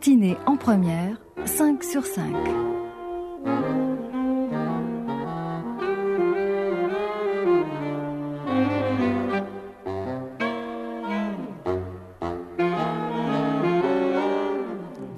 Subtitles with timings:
[0.00, 2.34] matinée en première, 5 sur 5.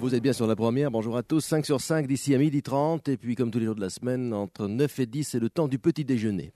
[0.01, 2.61] Vous êtes bien sur la première, bonjour à tous, 5 sur 5 d'ici à midi
[2.61, 5.39] 30 et puis comme tous les jours de la semaine, entre 9 et 10 c'est
[5.39, 6.53] le temps du petit déjeuner.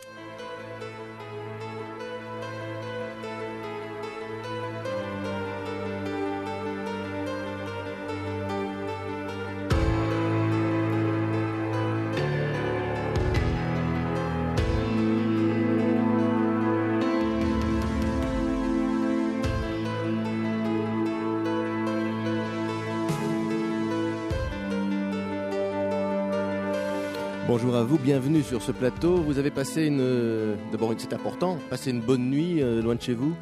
[27.66, 29.16] Bonjour à vous, bienvenue sur ce plateau.
[29.16, 29.98] Vous avez passé une.
[29.98, 33.34] euh, D'abord, c'est important, passé une bonne nuit euh, loin de chez vous.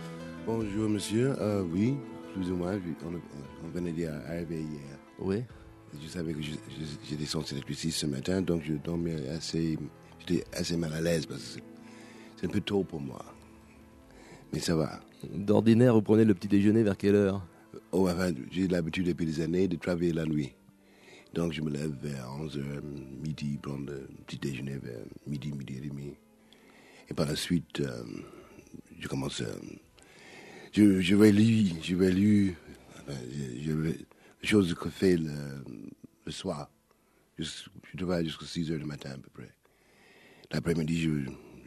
[0.46, 1.94] Bonjour monsieur, Euh, oui,
[2.32, 2.72] plus ou moins,
[3.04, 4.98] on, on venait d'y arriver hier.
[5.18, 5.42] Oui.
[6.02, 9.78] Je savais que j'étais censé être ici ce matin, donc je dormais assez,
[10.20, 11.62] j'étais assez mal à l'aise parce que c'est-
[12.36, 13.22] c'est un peu tôt pour moi.
[14.54, 15.00] Mais ça va.
[15.34, 17.46] D'ordinaire, vous prenez le petit déjeuner vers quelle heure?
[17.92, 20.54] Oh, enfin, j'ai l'habitude depuis des années de travailler la nuit.
[21.34, 22.80] Donc je me lève vers 11h,
[23.20, 26.14] midi, prendre le petit déjeuner vers midi, midi et demi.
[27.08, 28.04] Et par la suite, euh,
[29.00, 29.46] je commence à...
[30.72, 32.54] Je, je vais lire, je vais lire,
[33.00, 33.98] enfin, je, je vais,
[34.42, 35.64] les choses que fait le,
[36.24, 36.70] le soir.
[37.36, 37.50] Je,
[37.96, 39.50] travaille jusqu'à 6 heures du matin à peu près.
[40.52, 41.10] L'après-midi, je,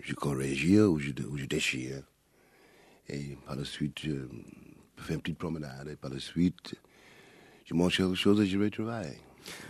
[0.01, 2.03] je ou je, ou je déchire.
[3.09, 4.27] Et par la suite, je
[4.95, 5.89] fais une petite promenade.
[5.89, 6.75] Et par la suite,
[7.65, 9.17] je mange quelque chose et je vais travailler.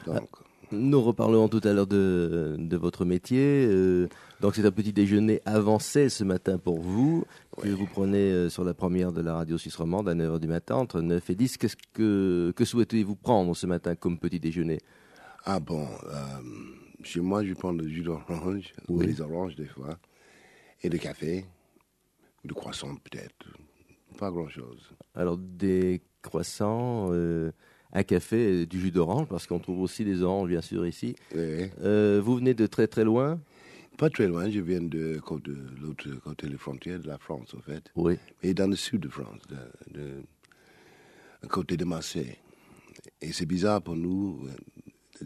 [0.06, 0.30] Donc,
[0.72, 3.66] Nous reparlerons tout à l'heure de, de votre métier.
[3.70, 4.08] euh,
[4.42, 7.26] donc, c'est un petit déjeuner avancé ce matin pour vous,
[7.62, 10.48] que vous prenez euh, sur la première de la radio suisse romande à 9h du
[10.48, 11.58] matin, entre 9 et 10.
[11.58, 14.80] Qu'est-ce que, que souhaitez-vous prendre ce matin comme petit déjeuner?
[15.46, 16.18] Ah bon, euh,
[17.04, 19.08] chez moi, je prends le jus d'orange, ou Oui.
[19.08, 19.98] les oranges des fois,
[20.84, 21.46] et le café,
[22.44, 23.48] ou le croissant peut-être.
[24.20, 24.90] Pas grand-chose.
[25.16, 27.52] Alors, des croissants, euh,
[27.94, 31.16] un café, et du jus d'orange, parce qu'on trouve aussi des oranges, bien sûr, ici.
[31.36, 31.70] Oui.
[31.82, 33.40] Euh, vous venez de très très loin
[33.98, 37.54] Pas très loin, je viens de, côté- de l'autre côté des frontières de la France,
[37.56, 37.92] en fait.
[37.96, 38.18] Oui.
[38.44, 40.10] Et dans le sud de France, de, de,
[41.44, 42.36] à côté de Marseille.
[43.22, 44.48] Et c'est bizarre pour nous,
[45.22, 45.26] euh,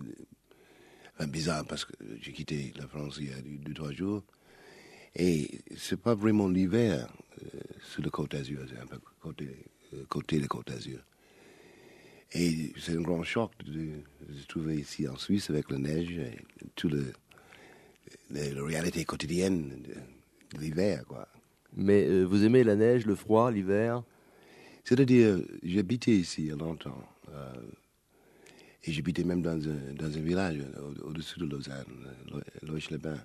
[1.15, 4.23] enfin, bizarre parce que j'ai quitté la France il y a deux, deux, trois jours,
[5.15, 7.11] et c'est pas vraiment l'hiver
[7.43, 7.59] euh,
[7.91, 9.49] sur le Côte d'Azur, c'est un peu côté,
[9.93, 10.99] euh, côté de Côte d'Azur.
[12.33, 13.89] Et c'est un grand choc de,
[14.33, 16.37] se trouver ici en Suisse avec la neige et
[16.75, 17.11] tout le,
[18.31, 21.27] le- la réalité quotidienne de, de l'hiver, quoi.
[21.73, 24.03] Mais euh, vous aimez la neige, le froid, l'hiver?
[24.83, 27.03] C'est-à-dire, j'habitais ici il y a longtemps.
[27.29, 27.53] euh,
[28.83, 31.85] et j'habitais même dans un, dans un village au- au-dessus de Lausanne,
[32.63, 33.21] Loïch-les-Bains.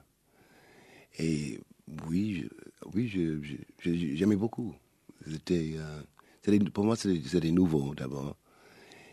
[1.19, 1.59] Et
[2.07, 3.57] oui, je- oui je- je-
[3.95, 4.75] je- j'aimais beaucoup.
[5.27, 6.03] C'était, euh,
[6.45, 8.37] c'était- pour moi, c'était c'était nouveau d'abord.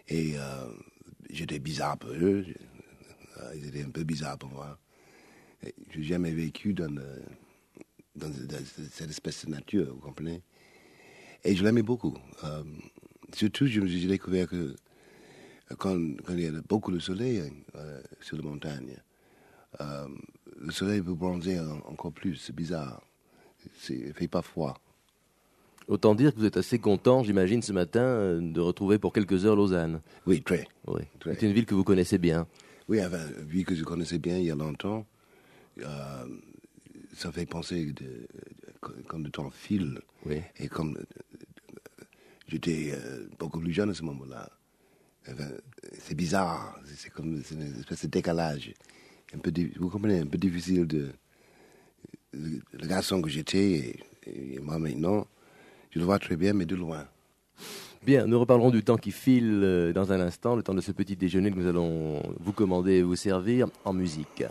[0.09, 0.68] Et euh,
[1.30, 2.44] j'étais bizarre pour eux.
[2.47, 2.53] Je-
[3.41, 4.78] euh, ils étaient un peu bizarres pour moi.
[5.66, 7.24] Et J'ai jamais vécu dans, le-
[8.16, 8.31] dans,
[8.91, 10.41] cette espèce de nature, vous comprenez
[11.44, 12.16] et je l'aimais beaucoup.
[12.44, 12.64] Euh,
[13.34, 14.56] surtout, je- j'ai découvert que
[15.72, 15.97] euh, quand,
[16.30, 17.44] il y a beaucoup de soleil
[17.75, 18.97] euh, sur les montagnes,
[19.81, 20.08] euh,
[20.59, 22.35] le soleil peut bronzer en- encore plus.
[22.38, 23.02] C'est bizarre.
[23.90, 24.80] Il ne fait pas froid.
[25.88, 29.46] Autant dire que vous êtes assez content, j'imagine, ce matin, euh, de retrouver pour quelques
[29.46, 30.02] heures Lausanne.
[30.26, 30.66] Oui, très.
[30.88, 31.02] Oui.
[31.20, 31.36] Très.
[31.36, 32.48] C'est une ville que vous connaissez bien.
[32.88, 35.06] Oui, enfin, vu que je connaissais bien il y a longtemps,
[35.80, 36.26] euh,
[37.16, 38.28] ça fait penser de, de-
[39.08, 40.00] comme le temps file.
[40.26, 40.42] Oui.
[40.58, 42.04] Et comme euh,
[42.48, 44.50] j'étais euh, beaucoup plus jeune à ce moment-là,
[45.30, 45.48] enfin,
[46.00, 48.74] c'est bizarre, c'est- comme une espèce de décalage.
[49.34, 51.10] Un peu, vous comprenez, un peu difficile de.
[52.36, 53.96] Le, le garçon que j'étais
[54.26, 55.28] et, et moi maintenant,
[55.93, 57.05] je le vois très bien, mais de loin.
[58.03, 60.91] Bien, nous reparlerons du temps qui file euh, dans un instant, le temps de ce
[60.91, 64.43] petit déjeuner que nous allons vous commander et vous servir en musique.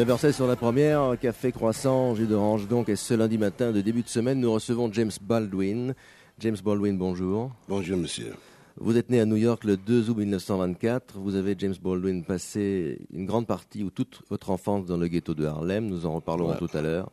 [0.00, 4.02] 9h16 sur la première, café croissant, jus d'orange donc, et ce lundi matin de début
[4.02, 5.94] de semaine, nous recevons James Baldwin.
[6.38, 7.50] James Baldwin, bonjour.
[7.68, 8.32] Bonjour, monsieur.
[8.78, 11.18] Vous êtes né à New York le 2 août 1924.
[11.18, 15.34] Vous avez, James Baldwin, passé une grande partie ou toute votre enfance dans le ghetto
[15.34, 15.86] de Harlem.
[15.86, 16.56] Nous en reparlerons Ouais.
[16.58, 17.10] tout à l'heure.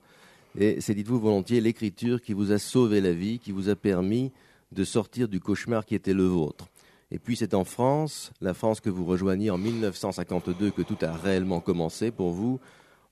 [0.57, 4.31] Et c'est, dites-vous volontiers, l'écriture qui vous a sauvé la vie, qui vous a permis
[4.71, 6.67] de sortir du cauchemar qui était le vôtre.
[7.09, 11.13] Et puis c'est en France, la France que vous rejoignez en 1952, que tout a
[11.13, 12.59] réellement commencé pour vous.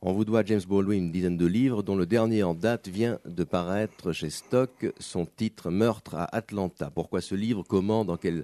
[0.02, 3.20] On vous doit, James Baldwin, une dizaine de livres, dont le dernier en date vient
[3.26, 6.92] de paraître chez Stock, son titre Meurtre à Atlanta.
[6.92, 7.64] Pourquoi ce livre?
[7.64, 8.04] Comment?
[8.04, 8.44] Dans quelles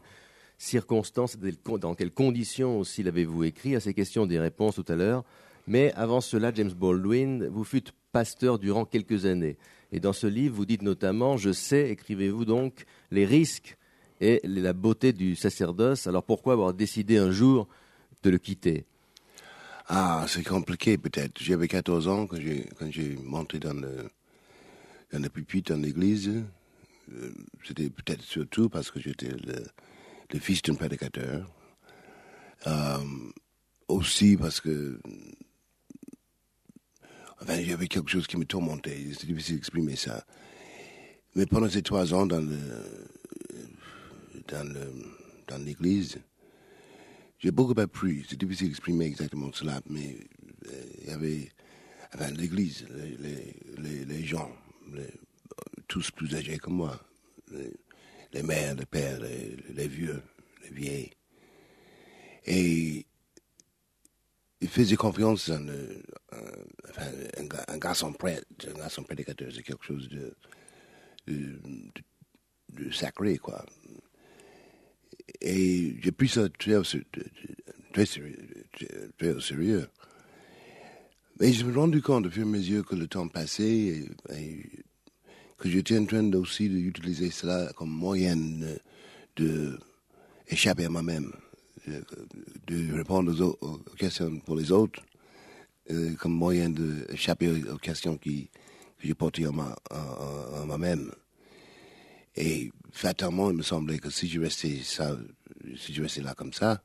[0.57, 1.37] circonstances?
[1.37, 3.75] Dans quelles conditions aussi l'avez-vous écrit?
[3.75, 5.25] À ces questions, des réponses tout à l'heure.
[5.67, 9.57] Mais avant cela, James Baldwin, vous fûtes pasteur durant quelques années.
[9.91, 13.77] Et dans ce livre, vous dites notamment Je sais, écrivez-vous donc, les risques
[14.21, 16.07] et la beauté du sacerdoce.
[16.07, 17.67] Alors pourquoi avoir décidé un jour
[18.23, 18.85] de le quitter?
[19.87, 21.41] Ah, c'est compliqué peut-être.
[21.41, 24.09] J'avais 14 ans quand j'ai, quand j'ai monté dans le,
[25.11, 26.29] dans le pupitre dans l'église.
[27.11, 27.31] Euh,
[27.65, 31.51] C'était peut-être surtout parce que j'étais le, fils d'un prédicateur.
[32.67, 32.97] Euh,
[33.87, 34.99] aussi parce que
[37.41, 39.07] enfin, il y avait quelque chose qui me tourmentait.
[39.19, 40.23] C'est difficile d'exprimer ça.
[41.35, 42.57] Mais pendant ces trois ans dans le,
[44.47, 46.19] dans l'église,
[47.39, 48.25] j'ai beaucoup appris.
[48.29, 50.17] C'est difficile d'exprimer exactement cela, mais
[50.67, 51.51] euh, il y avait,
[52.13, 54.51] enfin, l'église, les, les, les, gens,
[55.87, 56.99] tous plus âgés que moi,
[57.51, 60.21] les, mères, les pères, les, vieux,
[60.63, 61.11] les vieilles.
[62.45, 63.05] Et
[64.61, 69.63] ils faisaient confiance en le- un, un, ga- un garçon prêtre, un garçon prédicateur, c'est
[69.63, 70.35] quelque chose de-
[72.69, 73.65] de sacré, quoi.
[75.39, 76.83] Et j'ai pris ça très, au
[79.39, 79.87] sérieux.
[81.39, 83.63] Mais je me suis rendu compte au fur et à mesure que le temps passait
[83.69, 84.65] et, et
[85.57, 88.79] que j'étais en train aussi d'utiliser cela comme moyen de,
[89.37, 89.79] de
[90.47, 91.31] échapper à moi-même,
[91.87, 92.03] de,
[92.67, 95.01] de répondre aux, au- aux questions pour les autres,
[95.89, 98.49] euh, comme moyen d'échapper aux, questions qui,
[98.99, 99.53] que j'ai portées en
[100.65, 101.11] moi-même.
[102.35, 105.17] Et fatalement, il me semblait que si je restais ça,
[105.77, 106.81] si je restais là comme ça,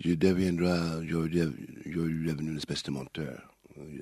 [0.00, 3.54] je deviendrais, j'aurais dev- j'aurais devenu une espèce de menteur.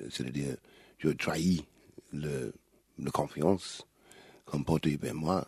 [0.09, 0.55] C'est-à-dire,
[0.99, 1.65] j'aurais trahi
[2.13, 2.53] le,
[3.11, 3.85] confiance
[4.45, 5.47] qu'on portait vers moi.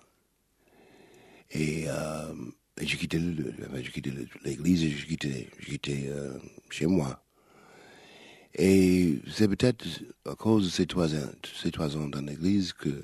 [1.51, 2.33] Et, euh,
[2.79, 3.19] et j'ai quitté
[4.43, 6.37] l'église et j'ai quitté, quitté euh,
[6.69, 7.23] chez moi.
[8.55, 9.85] Et c'est peut-être
[10.25, 11.29] à cause de ces trois ans,
[11.61, 13.03] ces trois ans dans l'église que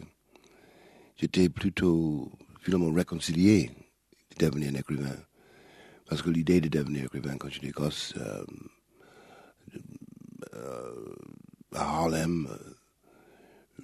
[1.23, 3.71] j'étais plutôt finalement réconcilié
[4.37, 5.15] de devenir un écrivain.
[6.05, 8.43] Parce que l'idée de devenir écrivain quand j'étais gosse, euh,
[10.53, 11.15] euh,
[11.71, 12.49] à Harlem,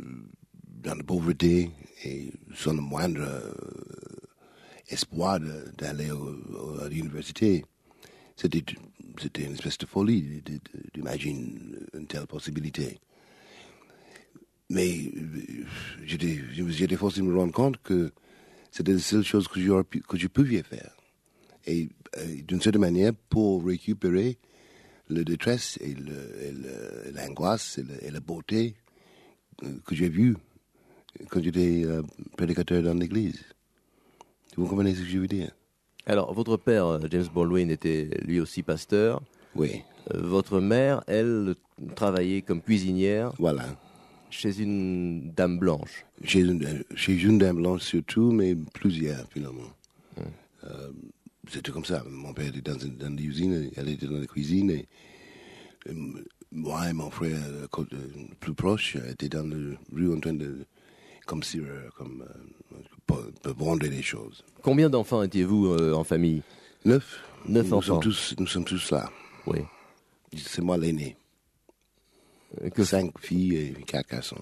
[0.01, 0.03] euh,
[0.67, 1.71] dans la pauvreté,
[2.03, 3.53] et sans le moindre euh,
[4.89, 5.39] espoir
[5.77, 6.09] d'aller
[6.83, 7.63] à l'université,
[8.35, 8.65] c'était
[9.17, 10.43] c'était une espèce de folie
[10.93, 11.53] d'imaginer
[11.93, 12.99] une telle possibilité.
[14.69, 15.63] Mais euh,
[16.05, 18.11] j'étais j'étais forcé de me rendre compte que
[18.71, 20.91] c'était la seule chose que, pu- que je pouvais faire.
[21.65, 24.37] Et euh, d'une certaine manière, pour récupérer
[25.09, 25.95] le détresse et
[27.15, 28.75] l'angoisse et, la beauté
[29.63, 30.35] euh, que j'ai vue
[31.29, 32.03] quand j'étais euh,
[32.37, 33.43] prédicateur dans l'église.
[34.55, 35.51] Vous comprenez ce que je veux dire?
[36.05, 39.21] Alors, votre père, James Baldwin, était lui aussi pasteur.
[39.55, 39.81] Oui,
[40.13, 41.55] Euh, Votre mère, elle,
[41.95, 43.65] travaillait comme cuisinière voilà.
[44.29, 46.05] Chez une dame blanche.
[46.23, 49.71] Chez une, chez une dame blanche surtout, mais plusieurs finalement.
[50.65, 50.91] Euh,
[51.49, 52.03] C'était comme ça.
[52.09, 54.69] Mon père était dans, dans l'usine, elle était dans la cuisine.
[54.71, 54.87] Et,
[55.87, 55.93] euh,
[56.51, 57.85] moi et mon frère euh, euh,
[58.39, 60.65] plus proche étaient dans la rue en train de,
[61.25, 61.41] comme
[61.95, 62.75] comme euh,
[63.07, 64.43] pour, pour vendre des choses.
[64.61, 66.41] Combien d'enfants étiez-vous euh, en famille?
[66.85, 67.19] Neuf.
[67.47, 67.93] Neuf nous enfants.
[67.93, 69.09] Sommes tous, nous sommes tous là.
[69.47, 69.59] Oui.
[70.35, 71.15] C'est moi l'aîné.
[72.73, 74.41] Que Cinq filles et quatre garçons.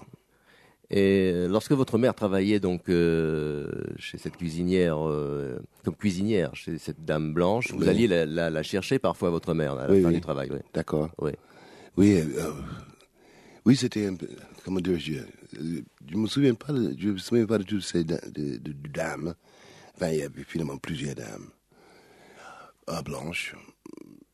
[0.90, 6.78] Et euh, lorsque votre mère travaillait donc euh, chez cette cuisinière, euh, comme cuisinière, chez
[6.78, 10.00] cette dame blanche, vous alliez la, la- la chercher parfois votre mère à la Oui,
[10.02, 10.14] fin oui.
[10.14, 10.48] du travail.
[10.50, 10.58] Oui.
[10.72, 11.10] D'accord.
[11.18, 11.32] Oui.
[11.98, 12.52] Oui, euh,
[13.66, 14.28] oui, c'était un peu,
[14.64, 15.14] comment dire, je,
[16.10, 18.18] je me souviens pas, de, je me souviens pas de toutes ces de,
[18.88, 19.34] dames.
[19.94, 21.48] Enfin, il y avait finalement plusieurs dames
[22.88, 23.54] euh, blanches.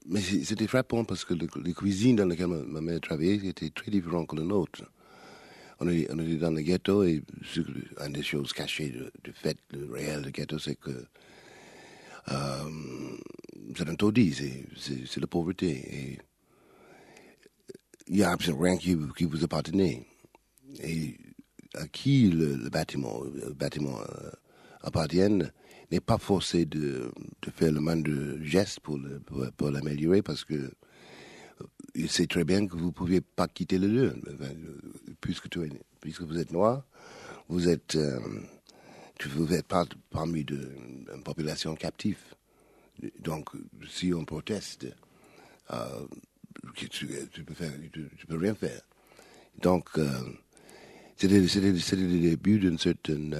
[0.07, 3.91] Mais c'était frappant parce que le- les cuisines dans lesquelles ma, mère travaillait étaient très
[3.91, 4.85] différentes que les nôtres.
[5.81, 7.23] On était, dans le ghetto et
[8.05, 10.91] une des choses cachées de fait, le réel du ghetto, c'est que
[12.31, 12.65] euh,
[13.77, 14.35] c'est un taudis,
[14.77, 15.71] c'est- la pauvreté.
[15.71, 16.19] Et
[18.09, 20.07] il n'y a absolument rien qui, vous appartenait.
[20.83, 21.17] Et
[21.75, 24.31] à qui le, bâtiment, le bâtiment euh,
[25.95, 27.11] n'est pas forcé de,
[27.43, 28.11] de faire le moindre
[28.43, 30.71] geste pour le- pour, pour l'améliorer parce que euh,
[31.95, 34.15] il sait très bien que vous ne pouviez pas quitter le lieu.
[34.27, 34.55] Euh,
[35.21, 35.49] Puisque,
[36.01, 36.85] puisque vous êtes noir,
[37.49, 38.19] vous êtes, euh,
[39.27, 40.69] vous êtes pas parmi de,
[41.15, 42.19] une population captive.
[43.21, 43.49] Donc,
[43.89, 44.87] si on proteste,
[45.71, 46.07] euh,
[46.75, 47.07] tu, tu,
[47.45, 48.83] peux faire, tu, peux rien faire.
[49.63, 49.89] Donc,
[51.17, 53.35] c'était, c'était le début d'une certaine.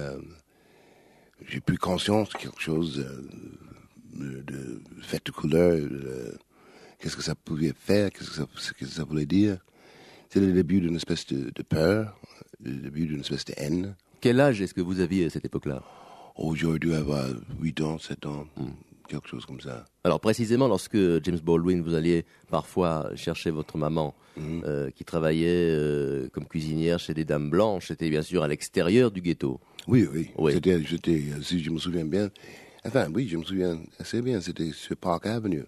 [1.41, 3.21] Euh, j'ai pris conscience de quelque chose euh,
[4.13, 6.37] de, de fête de couleur, de-
[6.99, 9.57] qu'est-ce que ça pouvait faire, qu'est-ce que ça, qu'est-ce que ça voulait dire.
[10.29, 12.17] C'était le début d'une espèce de, de peur,
[12.63, 13.95] le début d'une espèce de haine.
[14.21, 15.83] Quel âge est-ce que vous aviez à cette époque-là?
[16.35, 17.27] Oh, dû avoir
[17.61, 18.45] 8 ans, 7 ans,
[19.07, 19.85] quelque chose comme ça.
[20.03, 26.27] Alors précisément lorsque James Baldwin, vous alliez parfois chercher votre maman euh, qui travaillait euh,
[26.33, 29.59] comme cuisinière chez des dames blanches, c'était bien sûr à l'extérieur du ghetto.
[29.87, 30.29] Oui, oui.
[30.37, 30.53] Oui.
[30.53, 32.29] C'était, si je me souviens bien,
[32.85, 35.63] enfin, oui, je me souviens assez bien, c'était sur Park Avenue.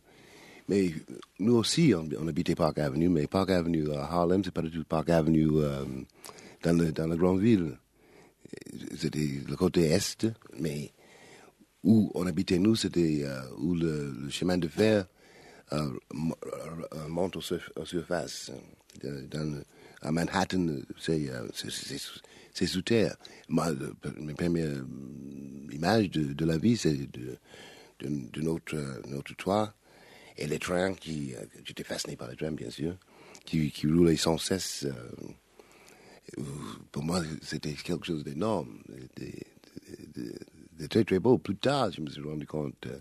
[0.69, 0.91] Mais
[1.39, 4.71] nous aussi, on, on habitait Park Avenue, mais Park Avenue à Harlem, c'est pas du
[4.71, 5.86] tout Park Avenue euh,
[6.63, 7.78] dans, le, dans la grande ville.
[8.97, 10.28] C'était le côté est,
[10.60, 10.91] mais
[11.84, 15.06] où on habitait nous, c'était euh, où le, chemin de fer
[15.74, 18.52] euh, euh, monte aux, surf- aux surfaces.
[19.04, 19.62] Dans,
[20.02, 20.68] à Manhattan,
[21.00, 23.16] c'est sous terre.
[23.50, 24.86] Mes premières euh,
[25.72, 27.38] images de, la vie, c'est de,
[28.42, 29.74] notre, toit
[30.38, 31.34] et les trains qui.
[31.63, 32.96] J'étais fasciné par les trains, bien sûr,
[33.46, 34.88] qui, roulaient sans cesse.
[36.92, 38.80] pour moi, c'était quelque chose d'énorme,
[40.80, 41.38] de très très beau.
[41.38, 42.98] Plus tard, je me suis rendu compte euh,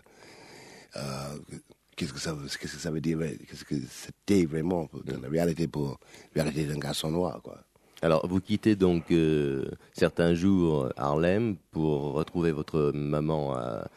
[0.97, 1.39] euh,
[1.97, 5.67] qu'est-ce que ça, qu'est-ce que ça veut dire, qu'est-ce que c'était vraiment dans la réalité
[5.69, 5.99] pour
[6.35, 7.59] la réalité d'un garçon noir, quoi.
[8.03, 13.89] Alors vous quittez donc euh, certains jours Harlem pour retrouver votre maman à,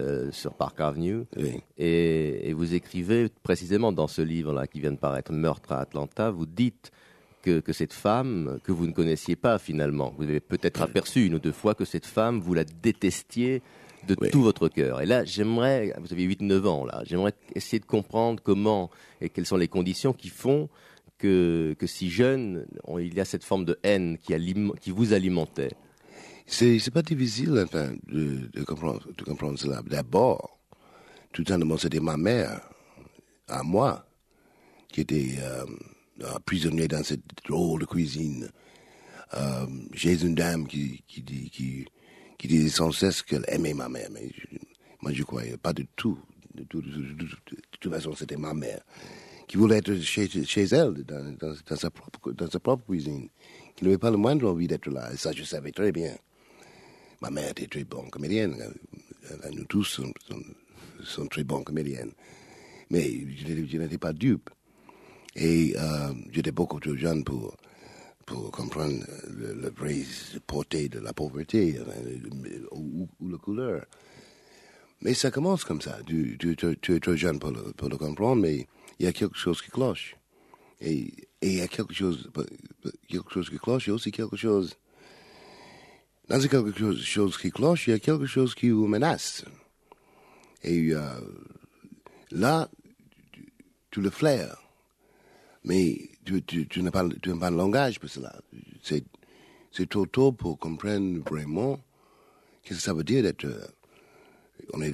[0.00, 1.60] euh, sur Park Avenue Oui.
[1.76, 6.30] et, et vous écrivez précisément dans ce livre-là qui vient de paraître, Meurtre à Atlanta,
[6.30, 6.92] vous dites
[7.42, 11.34] que, que cette femme, que vous ne connaissiez pas finalement, vous avez peut-être aperçu une
[11.34, 13.62] ou deux fois que cette femme, vous la détestiez
[14.08, 14.30] de Oui.
[14.30, 15.00] tout votre cœur.
[15.00, 19.46] Et là, j'aimerais, vous avez 8-9 ans là, j'aimerais essayer de comprendre comment et quelles
[19.46, 20.68] sont les conditions qui font
[21.18, 24.90] que, que si jeune, on- il y a cette forme de haine qui, alime- qui
[24.90, 25.70] vous alimentait.
[26.46, 29.80] C'est, c'est pas difficile, enfin, de, de comprendre, de comprendre cela.
[29.86, 30.58] D'abord,
[31.32, 32.60] tout simplement, c'était ma mère,
[33.48, 34.04] à moi,
[34.88, 35.66] qui était euh, euh,
[36.44, 38.50] prisonnier dans cette drôle de cuisine.
[39.34, 41.86] Euh, j'ai une dame qui, dit, qui,
[42.48, 44.58] disait sans cesse qu'elle aimait ma mère, mais je-
[45.00, 46.18] moi, je croyais pas du tout.
[46.54, 47.26] De, tout- de-
[47.80, 48.82] toute façon, c'était ma mère
[49.48, 50.28] qui voulait être chez,
[50.72, 53.28] elle, dans, sa propre, cuisine,
[53.74, 55.10] qui n'avait pas le moindre envie d'être là.
[55.12, 56.14] Et ça, je savais très bien.
[57.22, 58.54] Ma mère était très bonne comédienne.
[59.30, 60.12] Euh, Nous tous sommes,
[61.30, 62.12] très bonnes comédiennes.
[62.90, 64.50] Mais je n'étais pas dupe.
[65.34, 67.56] Et euh, j'étais beaucoup trop jeune pour,
[68.26, 69.96] pour comprendre le, le vrai
[70.46, 73.86] portée de la pauvreté euh, ou, ou la couleur.
[75.02, 75.98] Mais ça commence comme ça.
[76.06, 78.68] Tu, es trop jeune pour le, comprendre, mais
[78.98, 80.16] il y a quelque chose qui cloche.
[80.80, 82.30] Et, il y a quelque chose,
[83.08, 84.76] quelque chose qui cloche, il y a aussi quelque chose.
[86.28, 89.44] Dans quelque chose, chose qui cloche, il y a quelque chose qui vous menace.
[90.62, 91.20] Et euh,
[92.30, 92.68] là,
[93.32, 93.52] tu,
[93.90, 94.62] tu le flaires.
[95.64, 98.34] Mais tu, n'as pas, tu langage pour cela.
[98.82, 99.04] C'est,
[99.88, 101.78] trop tôt pour comprendre vraiment
[102.62, 103.44] qu'est-ce que ça veut dire d'être.
[103.44, 103.64] euh,
[104.72, 104.92] On est,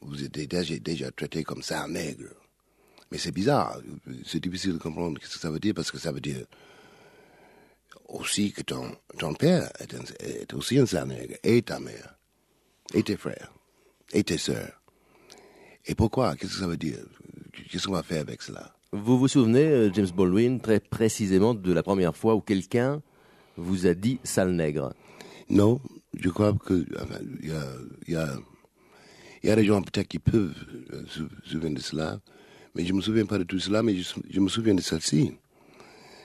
[0.00, 2.30] vous êtes déjà, déjà traité comme ça, un nègre.
[3.10, 3.80] Mais c'est bizarre.
[4.26, 6.44] C'est difficile de comprendre ce que ça veut dire parce que ça veut dire
[8.08, 8.96] aussi que ton,
[9.34, 12.16] père est, un- est aussi un sale nègre, et ta mère,
[12.94, 13.52] et tes frères,
[14.12, 14.80] et tes sœurs.
[15.86, 16.34] Et pourquoi?
[16.36, 16.98] Qu'est-ce que ça veut dire?
[17.70, 18.74] Qu'est-ce qu'on va faire avec cela?
[18.92, 23.02] Vous vous souvenez, euh, James Baldwin, très précisément de la première fois où quelqu'un
[23.58, 24.94] vous a dit sale nègre?
[25.50, 25.78] Non,
[26.14, 26.86] je crois que
[27.42, 27.50] il
[28.08, 28.16] y
[29.50, 30.54] a, des gens peut-être qui peuvent
[30.94, 32.18] euh, se souvenir de cela,
[32.74, 35.32] mais je me souviens pas de tout cela, mais je, me souviens de celle-ci.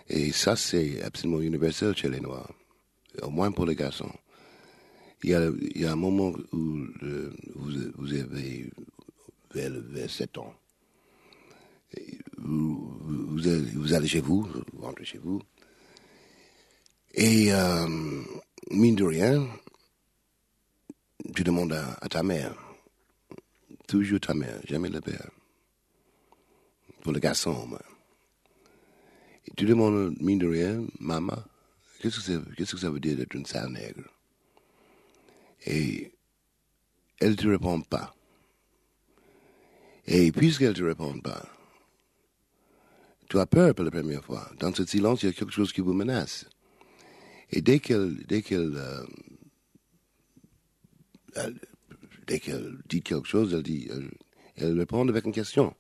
[0.08, 2.54] Et ça, c'est absolument universel chez les Noirs,
[3.24, 4.12] au moins pour les garçons.
[5.22, 6.78] Il y a, un moment où
[7.56, 8.70] vous, avez
[9.54, 10.54] vers, vers 7 ans.
[12.46, 15.42] Vous, allez, chez vous, vous rentrez chez vous,
[17.14, 17.88] et euh,
[18.72, 19.48] mine de rien,
[21.36, 22.56] tu demandes à, ta mère,
[23.88, 25.30] toujours ta mère, jamais le père,
[27.02, 27.70] pour le garçon.
[29.46, 31.38] Et tu demandes, mine de rien, maman,
[32.00, 34.10] qu'est-ce que ça, qu'est-ce que ça veut dire d'être une sale nègre?
[35.66, 36.12] Et
[37.20, 38.16] elle ne te répond pas.
[40.08, 41.48] Et puisqu'elle ne te répond pas,
[43.34, 44.48] tu as peur pour la première fois.
[44.60, 46.46] Dans ce silence, il y a quelque chose qui vous menace.
[47.50, 48.80] Et dès qu'elle, dès qu'elle,
[51.36, 51.52] euh,
[52.28, 54.12] dès qu'elle dit quelque chose, elle dit, elle,
[54.56, 55.76] elle répond avec une question.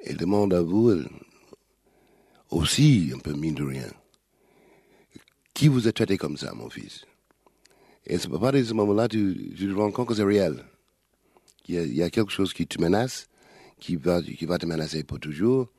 [0.00, 0.92] Elle demande à vous,
[2.50, 3.92] aussi un peu mine de rien,
[5.54, 7.04] qui vous a traité comme ça, mon fils?
[8.06, 10.64] Et à partir de ce moment-là, tu, tu te rends compte que c'est réel.
[11.68, 13.28] Il y, a, il y a quelque chose qui te menace,
[13.78, 15.70] qui va, qui va te menacer pour toujours,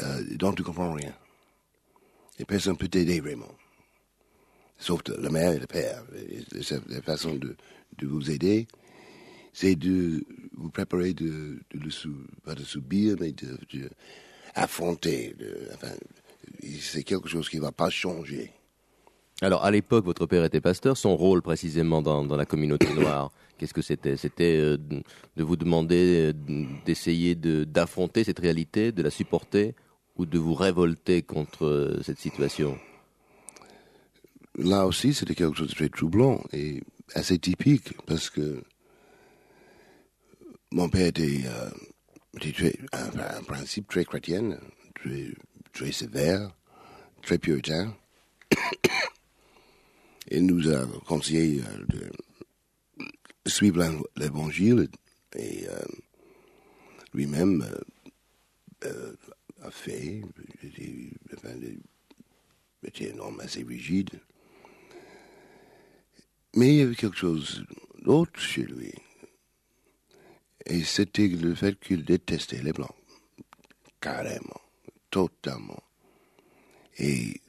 [0.00, 1.12] euh, dont tu comprends rien.
[2.38, 3.54] Et personne ne peut t'aider vraiment.
[4.78, 6.02] Sauf la mère et le père.
[6.88, 7.56] La façon de,
[8.02, 8.66] vous aider,
[9.52, 10.24] c'est de
[10.56, 11.90] vous préparer de, de
[12.44, 13.58] pas de subir, mais de,
[14.54, 15.36] affronter.
[15.74, 15.92] enfin,
[16.80, 18.52] c'est quelque chose qui ne va pas changer.
[19.42, 20.96] Alors, à l'époque, votre père était pasteur.
[20.96, 24.16] Son rôle, précisément, dans la communauté noire, qu'est-ce que c'était?
[24.16, 29.74] C'était euh, de vous demander euh, d'essayer de- d'affronter cette réalité, de la supporter,
[30.16, 32.78] ou de vous révolter contre euh, cette situation?
[34.56, 36.82] Là aussi, c'était quelque chose de très troublant et
[37.14, 38.62] assez typique parce que
[40.72, 41.42] mon père était,
[42.92, 44.58] un, principe très chrétien,
[44.94, 45.34] très,
[45.72, 46.50] très sévère,
[47.22, 47.94] très puritain.
[50.30, 52.10] Il nous a conseillé de
[53.50, 53.84] suivre
[54.16, 54.88] l'évangile
[55.36, 55.82] et euh,
[57.14, 59.12] lui-même euh, euh,
[59.62, 60.22] a fait.
[60.62, 61.10] était-
[63.12, 64.10] un homme assez rigide.
[66.56, 67.64] Mais il y avait quelque chose
[68.02, 68.92] d'autre chez lui.
[70.66, 72.94] Et c'était le fait qu'il détestait les Blancs.
[74.00, 74.60] Carrément.
[75.10, 75.82] Totalement.
[76.98, 77.40] Et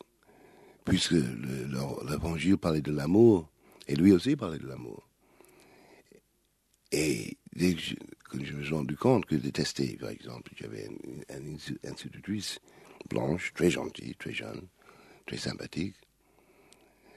[0.85, 3.49] puisque l'évangile parlait de l'amour,
[3.87, 5.07] et lui aussi parlait de l'amour.
[6.91, 7.95] Et dès que je,
[8.29, 10.87] que je me suis rendu compte qu'il détestait, par exemple, j'avais
[11.29, 12.59] une, institutrice
[13.09, 14.67] blanche, très gentille, très jeune,
[15.25, 15.95] très sympathique,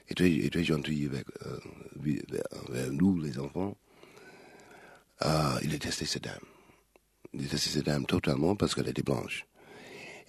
[0.08, 3.76] et très, gentille avec, euh, nous, les enfants.
[5.22, 6.44] Euh, il détestait cette dame.
[7.32, 9.46] Il détestait cette dame totalement parce qu'elle était blanche.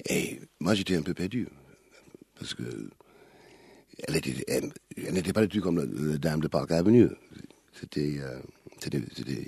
[0.08, 1.47] Et moi, j'étais un peu perdu.
[2.39, 2.89] Parce que
[4.08, 7.10] elle était, elle, elle n'était pas du tout comme la, la dame de Park Avenue.
[7.73, 8.39] C'était, euh,
[8.80, 9.02] c'était,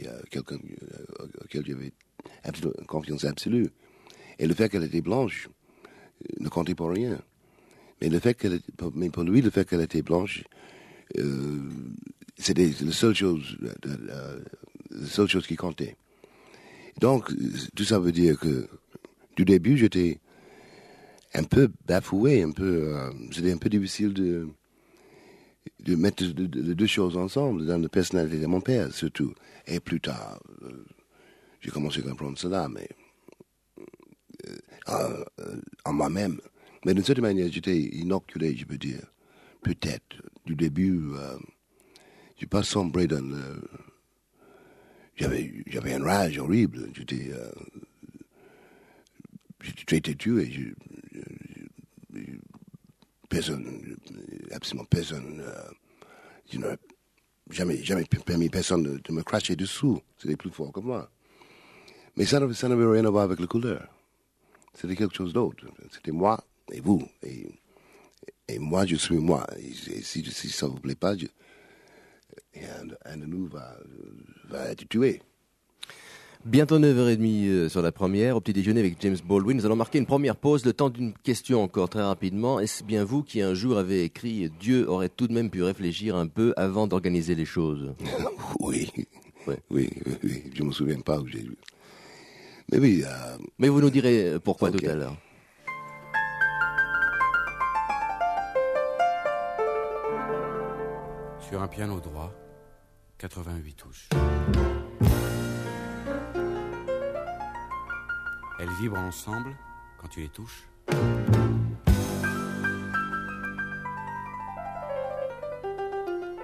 [0.08, 1.92] euh, quelqu'un euh, auquel j'avais
[2.88, 3.70] confiance absolue.
[4.40, 5.50] Et le fait qu'elle était blanche
[6.24, 7.20] euh, ne comptait pour rien.
[8.02, 8.38] Mais le fait
[8.94, 10.44] mais pour lui, le fait qu'elle était blanche,
[12.38, 15.96] c'était la seule chose, la seule chose qui comptait.
[17.00, 17.32] Donc,
[17.76, 18.68] tout ça veut dire que
[19.36, 20.20] du début, j'étais
[21.34, 22.96] un peu bafoué, un peu,
[23.32, 24.48] c'était un peu difficile de,
[25.80, 29.34] de mettre deux choses ensemble dans la personnalité de mon père, surtout.
[29.65, 30.86] Et plus tard, euh,
[31.62, 32.88] j'ai commencé à comprendre cela, mais
[34.89, 36.39] euh, euh, en moi-même.
[36.86, 39.01] Mais d'une certaine manière, j'étais inoculé, je peux dire.
[39.62, 40.21] Peut-être.
[40.45, 41.38] Du début, euh,
[42.38, 43.62] j'ai pas sombré dans le.
[45.15, 46.89] J'avais, j'avais une rage horrible.
[46.93, 47.32] J'étais,
[49.62, 50.73] j'étais très têtu et je-
[53.30, 53.98] personne,
[54.52, 55.72] absolument personne, euh,
[56.52, 56.60] je
[57.50, 60.02] jamais, jamais permis personne de, me cracher dessous.
[60.18, 61.10] C'était plus fort que moi.
[62.16, 63.88] Mais ça n'avait, ça rien à voir avec la couleur.
[64.74, 65.66] C'était quelque chose d'autre.
[65.92, 67.08] C'était moi et vous.
[67.24, 69.46] Et, moi, je suis moi.
[69.60, 71.13] Et, si, ça ne vous plaît pas,
[73.06, 73.78] un de nous va,
[74.46, 75.22] va être tué.
[76.47, 79.57] Bientôt 9h30 euh, sur la première, au petit déjeuner avec James Baldwin.
[79.57, 82.62] Nous allons marquer une première pause, le temps d'une question encore très rapidement.
[82.62, 86.15] Est-ce bien vous qui un jour avez écrit Dieu aurait tout de même pu réfléchir
[86.15, 87.93] un peu avant d'organiser les choses
[88.62, 88.89] Oui.
[89.45, 89.60] Ouais.
[89.69, 90.43] Oui, oui, oui.
[90.53, 91.57] Je me souviens pas où j'ai vu.
[92.71, 95.17] Mais oui, euh, Mais vous nous direz euh, pourquoi tout à l'heure.
[101.41, 102.33] Sur un piano droit,
[103.17, 104.10] 88 touches.
[108.60, 109.56] Elles vibrent ensemble
[109.98, 110.67] quand tu les touches.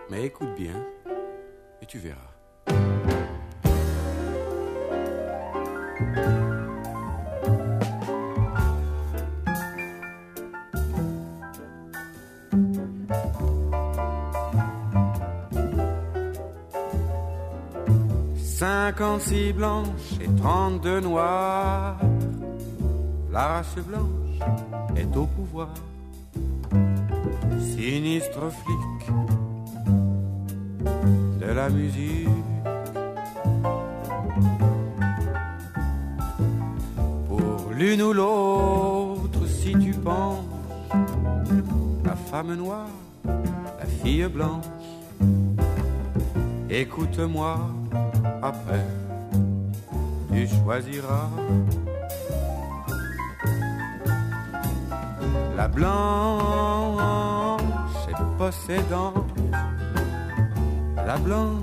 [0.10, 0.86] Mais écoute bien
[1.82, 2.34] et tu verras.
[18.64, 21.98] Cinquante-six blanches et trente-deux noires.
[23.30, 24.40] La race blanche
[24.96, 25.68] est au pouvoir.
[27.60, 29.12] Sinistre flic
[31.42, 32.30] de la musique.
[37.28, 40.46] Pour l'une ou l'autre, si tu penses,
[42.06, 42.88] la femme noire,
[43.26, 44.64] la fille blanche,
[46.70, 47.58] écoute-moi
[48.44, 48.86] après,
[50.32, 51.30] tu choisiras.
[55.56, 57.62] La blanche
[58.10, 59.32] est possédante,
[60.96, 61.62] la blanche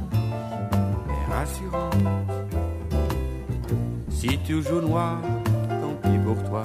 [1.11, 1.95] est rassurante.
[4.09, 5.19] Si tu joues noir,
[5.69, 6.63] tant pis pour toi.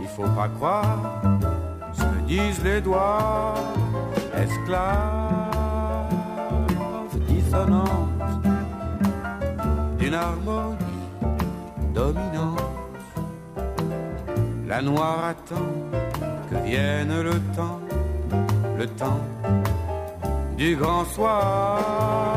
[0.00, 1.20] Il faut pas croire
[1.92, 3.54] ce que disent les doigts,
[4.34, 5.44] esclaves
[7.28, 8.03] dissonantes
[10.14, 10.76] harmonie
[11.92, 12.60] dominante.
[14.66, 15.70] La noire attend
[16.50, 17.80] que vienne le temps,
[18.78, 19.20] le temps
[20.56, 22.33] du grand soir.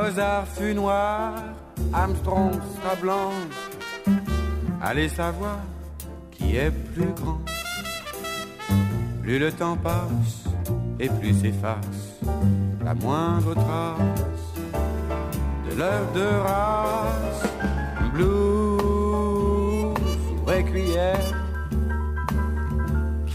[0.00, 1.34] Mozart fut noir,
[1.92, 3.58] Armstrong sera blanche.
[4.80, 5.58] Allez savoir
[6.30, 7.40] qui est plus grand.
[9.22, 10.44] Plus le temps passe
[11.00, 12.20] et plus s'efface
[12.84, 14.54] la moindre trace
[15.68, 17.42] de leur de race.
[18.12, 18.78] Blues
[20.30, 21.16] ou requiem.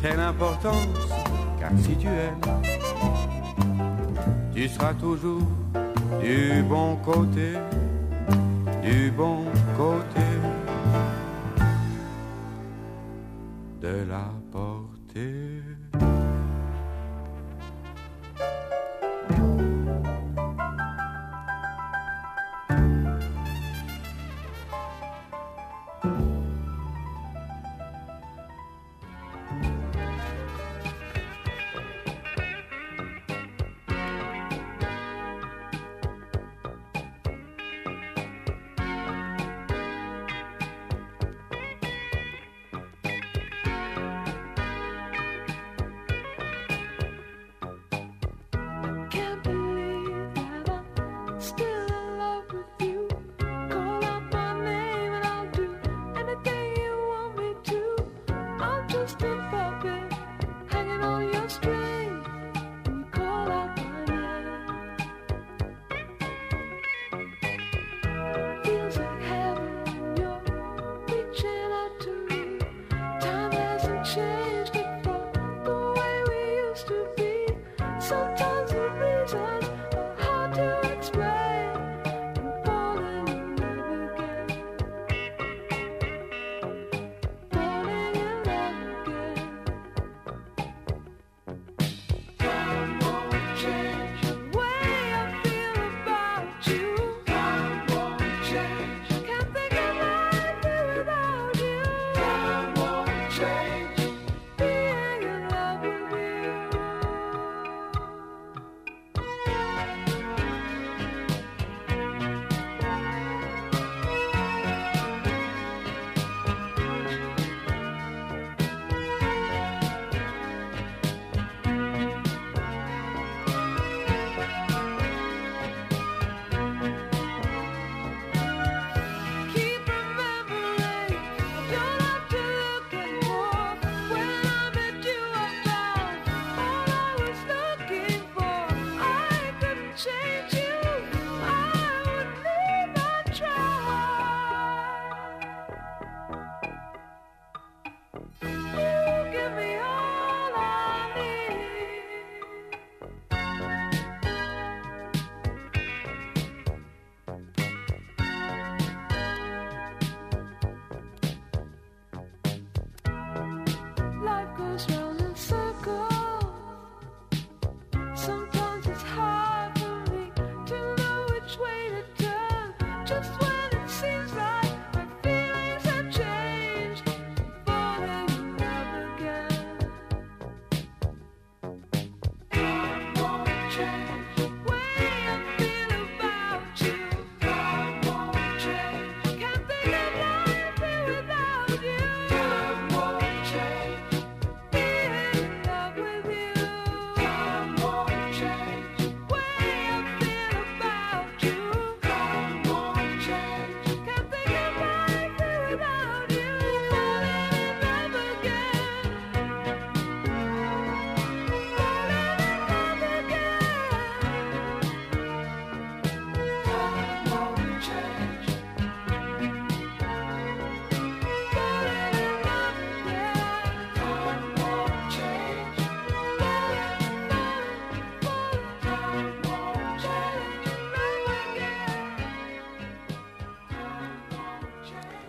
[0.01, 1.11] Quelle importance,
[1.59, 2.39] car si tu aimes,
[4.55, 5.41] tu seras toujours
[6.23, 7.53] du bon côté,
[8.81, 9.43] du bon
[9.77, 10.21] côté
[13.81, 14.31] de la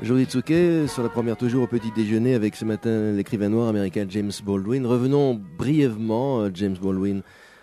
[0.04, 4.04] Jody Tsuke, sur la première toujours au petit déjeuner avec ce matin l'écrivain noir américain
[4.06, 4.84] James Baldwin.
[4.84, 7.22] Revenons brièvement, euh, James Baldwin,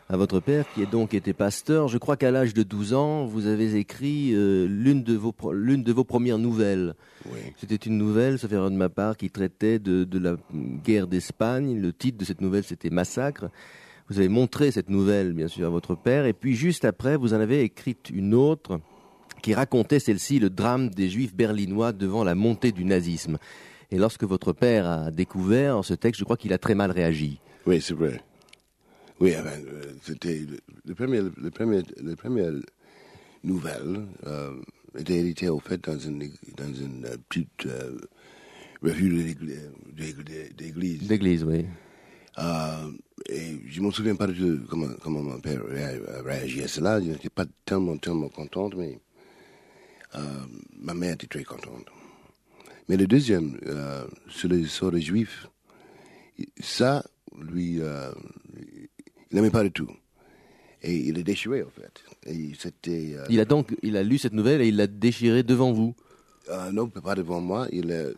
[0.09, 1.87] à votre père qui a donc été pasteur.
[1.87, 5.83] Je crois qu'à l'âge de 12 ans, vous avez écrit euh, l'une de, vos l'une
[5.83, 6.95] de vos premières nouvelles.
[7.27, 7.39] Oui.
[7.57, 10.35] C'était une nouvelle, sauf erreur de ma part, qui traitait de, de la
[10.83, 11.79] guerre d'Espagne.
[11.79, 13.51] Le titre de cette nouvelle, c'était Massacre.
[14.09, 16.25] Vous avez montré cette nouvelle, bien sûr, à votre père.
[16.25, 18.79] Et puis, juste après, vous en avez écrite une autre
[19.41, 23.37] qui racontait celle-ci le drame des juifs berlinois devant la montée du nazisme.
[23.89, 27.39] Et lorsque votre père a découvert ce texte, je crois qu'il a très mal réagi.
[27.65, 28.21] Oui, c'est vrai.
[29.19, 30.41] Oui, enfin, euh, c'était
[30.85, 32.49] le, premier, le premier, le premier
[33.43, 34.53] nouvelle euh,
[34.97, 36.19] était édité au fait dans une,
[36.57, 37.97] dans une euh, petite euh,
[38.81, 39.35] revue
[40.57, 41.07] d'église.
[41.07, 41.65] D'église, oui.
[42.39, 42.91] Euh,
[43.29, 45.83] et je me souviens pas du tout comment, comment mon père ré-
[46.17, 47.01] a réagi à cela.
[47.01, 48.99] Je n'étais pas tellement, tellement contente, mais
[50.79, 51.85] ma mère était très contente.
[52.89, 55.47] Mais le deuxième, euh, sur les des juifs,
[56.59, 57.05] ça,
[57.39, 58.11] lui, euh,
[58.57, 59.89] il n'aimait pas du tout.
[60.83, 62.03] Et il est déchiré, en fait.
[62.25, 63.13] Et c'était...
[63.15, 65.95] euh, Il a donc, il a lu cette nouvelle et il l'a déchirée devant vous.
[66.49, 67.67] euh, non, pas devant moi.
[67.71, 68.13] Il euh,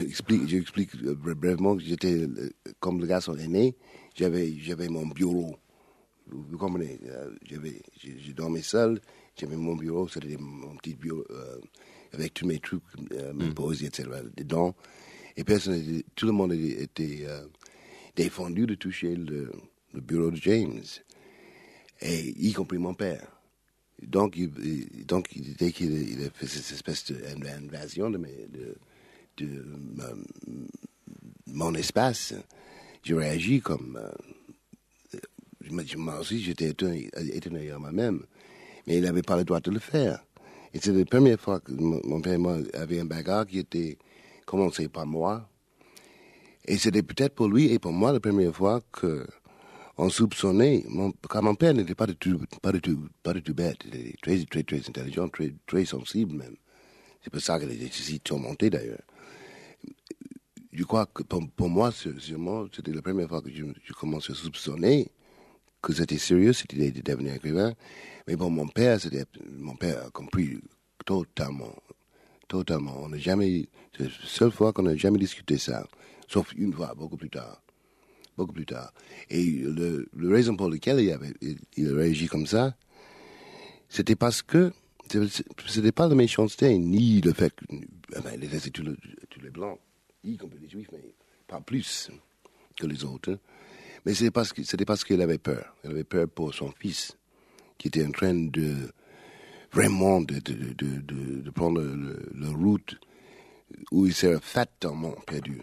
[0.00, 3.76] explique, j'explique euh, br- brièvement que j'étais euh, comme le garçon aîné.
[4.14, 5.56] J'avais, j'avais mon bureau.
[6.26, 6.98] Vous, comprenez?
[7.06, 9.00] Euh, J'avais, j'ai, j'ai dormi seul.
[9.36, 11.58] J'avais mon bureau, c'était mon petit bureau euh,
[12.12, 14.08] avec tous mes trucs, euh, mes poésies, etc.
[14.36, 14.74] dedans.
[15.36, 17.46] Et personne, tout le monde était, euh,
[18.14, 19.50] défendu de toucher le,
[19.94, 20.82] le bureau de James,
[22.02, 23.26] et y compris mon père.
[24.02, 24.50] Donc, il,
[25.06, 28.76] donc dès qu'il il a fait cette espèce d'invasion de, mes- de,
[29.38, 29.64] de
[29.96, 30.12] ma-
[31.46, 32.34] mon espace,
[33.02, 33.96] j'ai réagi comme...
[34.00, 35.18] euh,
[35.60, 38.24] je me- je- moi aussi, j'étais étonné, étonné à moi-même.
[38.86, 40.24] Mais il n'avait pas le droit de le faire.
[40.74, 43.98] Et c'est la première fois que mon père et moi avait un bagarre qui était
[44.46, 45.48] commencé par moi.
[46.64, 49.26] Et c'était peut-être pour lui et pour moi la première fois que
[49.98, 50.84] on soupçonnait,
[51.30, 53.78] car mon père n'était pas du tout, pas du tout, pas du tout bête.
[53.84, 56.56] Il était très, très, très intelligent, très, très sensible même.
[57.22, 59.02] C'est pour ça qu'il était si tourmenté d'ailleurs.
[60.72, 64.32] Je crois que pour, moi, sû- sûrement, c'était la première fois que je, je commençais
[64.32, 65.10] à soupçonner
[65.82, 67.74] que c'était sérieux, idée de devenir écrivain.
[68.26, 70.58] Mais pour mon père, c'était, mon père a compris
[71.04, 71.74] totalement,
[72.48, 73.02] totalement.
[73.02, 75.86] On n'a jamais, c'est la seule fois qu'on n'a jamais discuté ça.
[76.28, 77.62] Sauf une fois, beaucoup plus tard.
[78.36, 78.92] Beaucoup plus tard.
[79.28, 82.74] Et le, raison pour laquelle il, avait, il, il a réagi comme ça,
[83.88, 84.72] c'était parce que
[85.66, 87.64] c'était pas la méchanceté, ni le fait que,
[88.16, 88.94] enfin, il laissait tous les,
[89.42, 89.78] les blancs,
[90.24, 91.14] y compris les juifs, mais
[91.46, 92.10] pas plus
[92.78, 93.38] que les autres.
[94.06, 95.76] Mais c'était parce qu'il avait peur.
[95.84, 97.16] Il avait peur pour son fils,
[97.82, 98.92] qui était en train de
[99.72, 102.94] vraiment de, de, de, prendre le route
[103.90, 105.62] où il serait fatalement perdu.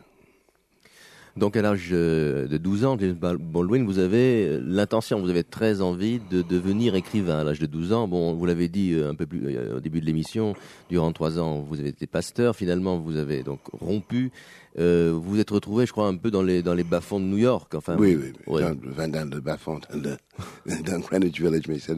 [1.38, 5.30] Donc à l'âge euh, de 12 ans, James Bal- Baldwin, vous avez euh, l'intention, vous
[5.30, 7.39] avez très envie de devenir écrivain.
[7.39, 10.01] À l'âge de 12 ans, bon, vous l'avez dit euh, un peu plus au début
[10.01, 10.53] de l'émission,
[10.89, 12.55] durant trois ans, vous avez été pasteur.
[12.55, 14.32] Finalement, vous avez donc rompu.
[14.77, 17.25] Euh, vous vous êtes retrouvé, je crois, un peu dans les dans les bas-fonds de
[17.25, 17.73] New York.
[17.75, 18.53] Enfin, oui, oui, oui.
[18.55, 18.75] ouais.
[18.97, 21.95] Dans, dans le bas-fond, dans, Greenwich Village, mais c'est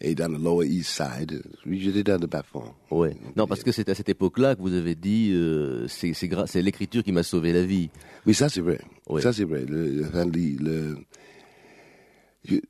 [0.00, 1.42] et dans le Lower East Side.
[1.70, 2.64] J'étais dans le bas-fond.
[2.90, 3.16] Ouais.
[3.36, 7.12] Non, parce que c'est à cette époque-là que vous avez dit, euh, c'est l'écriture qui
[7.12, 7.90] m'a sauvé la vie.
[8.26, 8.80] Oui, ça c'est vrai.
[9.20, 9.64] Ça c'est vrai.
[9.66, 10.96] Le- le- le-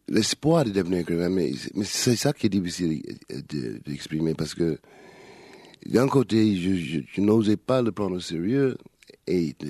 [0.08, 3.00] L'espoir de devenir écrivain, mais, c'est- mais c'est ça qui est difficile
[3.48, 4.78] de- d'exprimer parce que
[5.86, 8.76] d'un côté, je, je- je n'osais pas le prendre au sérieux
[9.28, 9.66] et de,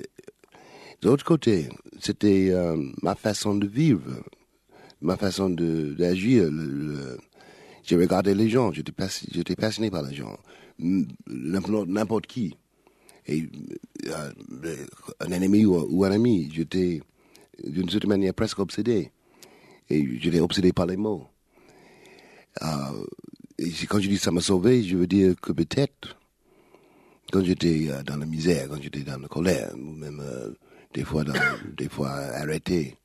[1.02, 1.68] de l'autre côté,
[2.00, 4.22] c'était euh, ma façon de vivre,
[5.02, 6.50] ma façon de- d'agir.
[6.50, 7.18] le-
[7.91, 10.38] J'ai regardé les gens, j'étais passi- j'étais passionné par les gens,
[10.78, 12.57] n'importe qui
[13.26, 13.49] et
[14.07, 14.30] euh,
[15.18, 17.03] un ennemi ou, un ami, j'étais
[17.64, 19.11] d'une certaine manière presque obsédé.
[19.88, 21.26] Et j'étais obsédé par les mots.
[22.62, 23.05] Euh,
[23.59, 26.16] et quand je dis ça m'a sauvé, je veux dire que peut-être,
[27.32, 30.22] quand j'étais euh, dans la misère, quand j'étais dans la colère, ou même
[30.95, 31.34] des fois dans,
[31.76, 32.97] des fois arrêté,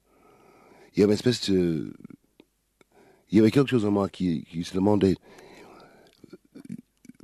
[0.96, 1.92] il y avait une espèce de...
[3.32, 5.16] Il y avait quelque chose en moi qui, se demandait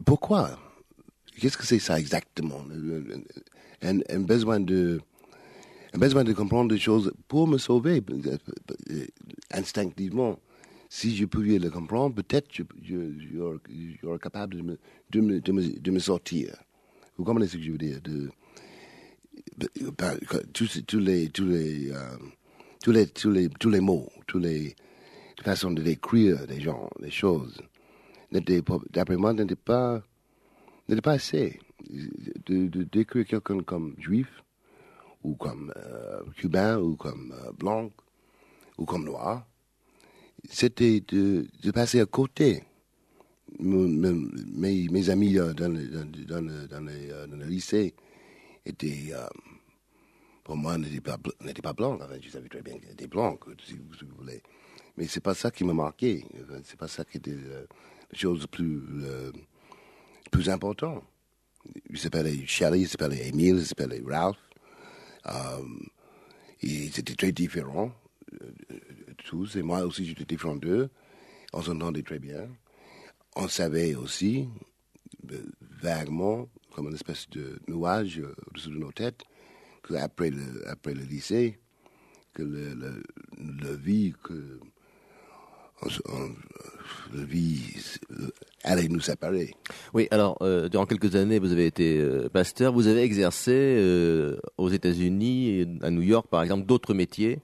[0.05, 0.59] pourquoi
[1.39, 2.63] Qu'est-ce que c'est ça exactement?
[3.81, 5.01] Un, besoin de
[5.93, 8.03] un besoin de comprendre des choses pour me sauver
[9.51, 10.39] instinctivement.
[10.89, 14.79] Si je pouvais le comprendre, peut-être je, je, capable de me,
[15.09, 16.53] de, me, de, me, sortir.
[17.17, 18.01] Vous comprenez ce que je veux dire?
[18.01, 18.29] De,
[20.53, 22.17] tous les tous les, euh,
[22.83, 24.75] tous les tous les tous les mots, tous les
[25.41, 27.61] façons de décrire des gens, des choses,
[28.31, 30.03] d'après moi, n'étaient pas
[30.87, 31.59] n'était pas assez.
[32.45, 34.43] De, de décrire quelqu'un comme juif,
[35.23, 37.89] ou comme euh, cubain, ou comme euh, blanc,
[38.77, 39.45] ou comme noir,
[40.49, 42.63] c'était de, passer à côté.
[43.59, 47.93] Mes, amis euh, dans dans, dans le, dans le, le lycée
[48.65, 49.11] étaient,
[50.43, 51.99] pour moi, n'étaient pas, pas blancs.
[52.01, 54.41] Enfin, je savais très bien qu'ils étaient blancs, si vous voulez.
[54.97, 56.25] Mais c'est pas ça qui m'a marqué.
[56.63, 57.65] C'est pas ça qui était euh,
[58.11, 59.31] la chose plus, euh,
[60.31, 61.03] plus importante.
[61.89, 64.37] Il s'appelait Shelley, il s'appelait Emile, il s'appelait Ralph.
[65.27, 65.63] Euh,
[66.61, 67.91] ils étaient très différents,
[68.33, 68.51] euh,
[69.25, 70.89] tous, et moi aussi j'étais différent d'eux.
[71.53, 72.49] On s'entendait très bien.
[73.35, 74.49] On savait aussi,
[75.81, 79.23] vaguement, comme une espèce de nuage au-dessus de nos têtes,
[79.87, 81.59] qu'après le, après le lycée,
[82.33, 84.59] que le vie, que
[85.89, 86.31] se- on-
[87.13, 87.59] le vie
[88.11, 88.29] euh,
[88.63, 89.53] allait nous séparer.
[89.93, 92.71] Oui, alors, euh, durant quelques années, vous avez été euh, pasteur.
[92.73, 97.39] Vous avez exercé euh, aux États-Unis, à New York, par exemple, d'autres métiers?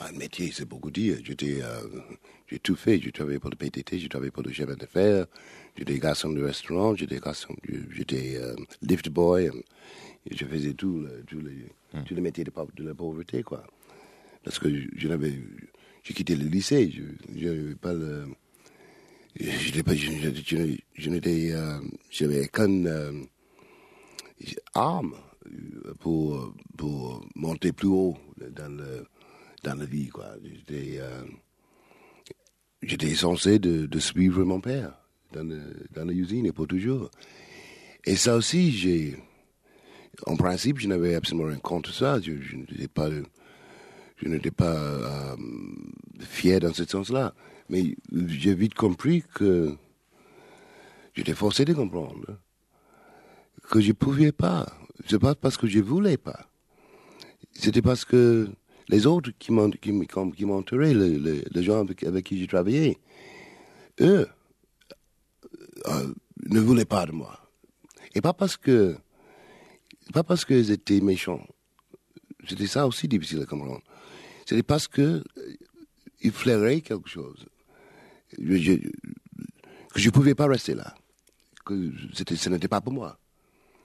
[0.00, 1.18] Un métier, c'est beaucoup dire.
[1.22, 1.82] J'étais, euh,
[2.48, 2.98] j'ai tout fait.
[3.00, 5.26] J'ai travaillé pour le PTT, j'ai travaillé pour le chemin de fer,
[5.76, 7.54] j'étais garçon de restaurant, j'étais garçon,
[7.90, 9.48] j'étais euh, lift boy.
[9.48, 9.52] euh,
[10.30, 11.40] je faisais tout, le, tout
[12.06, 13.62] tous les métiers de, de la pauvreté, quoi.
[14.42, 15.32] Parce que je n'avais,
[16.02, 17.02] j'ai quitté le lycée, je,
[17.36, 17.92] je n'avais pas
[19.36, 19.72] je
[22.24, 23.12] euh, qu'une euh,
[24.74, 25.14] arme
[26.00, 29.06] pour, pour monter plus haut dans le,
[29.62, 30.10] dans la vie,
[30.70, 31.22] euh,
[32.82, 34.94] j'étais censé de, suivre mon père
[35.32, 35.60] dans, le,
[35.94, 37.10] dans l'usine et pour toujours.
[38.04, 39.16] Et ça aussi, j'ai,
[40.26, 42.20] en principe, je n'avais absolument rien contre ça.
[42.20, 43.10] Je n'étais pas,
[44.22, 45.36] je n'étais pas euh,
[46.20, 47.34] fier dans ce sens-là.
[47.68, 47.96] Mais
[48.26, 49.74] j'ai vite compris que
[51.14, 52.38] j'étais forcé de comprendre
[53.70, 54.66] que je ne pouvais pas.
[55.08, 56.46] C'est pas parce que je voulais pas.
[57.52, 58.48] C'était parce que
[58.88, 62.98] les autres qui m'entouraient, les, les- les gens avec, avec qui j'ai travaillé,
[64.00, 64.26] eux,
[65.86, 66.12] euh,
[66.48, 67.38] ne voulaient pas de moi.
[68.14, 68.96] Et pas parce que,
[70.12, 71.46] pas parce qu'ils étaient méchants.
[72.48, 73.80] C'était ça aussi difficile à comprendre.
[74.50, 75.22] C'était parce que euh,
[76.22, 77.46] ils flairaient quelque chose.
[78.36, 78.74] Je-
[79.92, 80.92] que je ne pouvais pas rester là.
[81.64, 83.16] Que ce n'était pas pour moi.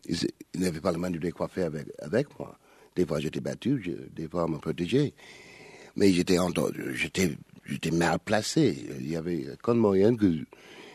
[0.09, 0.17] Ils
[0.55, 2.57] n'avaient pas la main de quoi faire avec, avec moi.
[2.95, 3.79] Des fois, j'étais battu,
[4.11, 5.13] des fois, on me protégeait.
[5.97, 6.37] Mais j'étais,
[6.95, 8.87] j'étais, mal placé.
[8.99, 10.33] Il y avait comme moyen que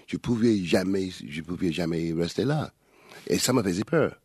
[0.09, 2.73] je pouvais jamais, je pouvais jamais rester là.
[3.29, 4.21] Et ça me faisait peur.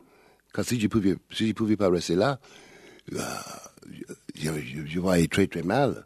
[0.54, 2.40] Quand si je pouvais, si je pouvais pas rester là,
[3.14, 3.20] euh,
[4.36, 6.06] je, voyais très très mal.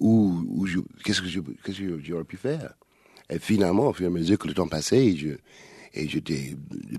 [0.00, 2.74] Je- qu'est-ce que j'aurais pu faire?
[3.30, 5.30] Et finalement, au fur et à mesure que le temps passait, je,
[5.94, 6.54] et j'étais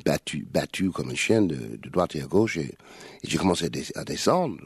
[0.05, 2.75] battu, battu comme un chien de, droite et à gauche, et,
[3.23, 4.57] et j'ai commencé à, des- à descendre.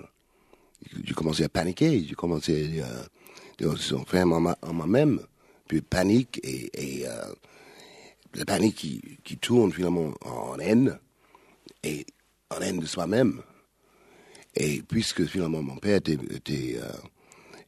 [1.04, 5.20] J'ai commencé à paniquer, j'ai commencé à se faire en moi- en moi-même,
[5.68, 6.72] puis panique et,
[7.02, 7.34] et euh,
[8.34, 10.98] la panique qui tourne finalement en haine,
[11.84, 12.06] et
[12.50, 13.42] en haine de soi-même.
[14.56, 16.92] Et puisque finalement mon père était, était, euh,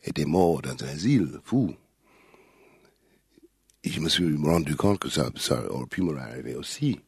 [0.04, 1.74] était mort dans un asile fou,
[3.84, 5.30] je me suis rendu compte que ça,
[5.70, 7.00] aurait pu m'arriver aussi.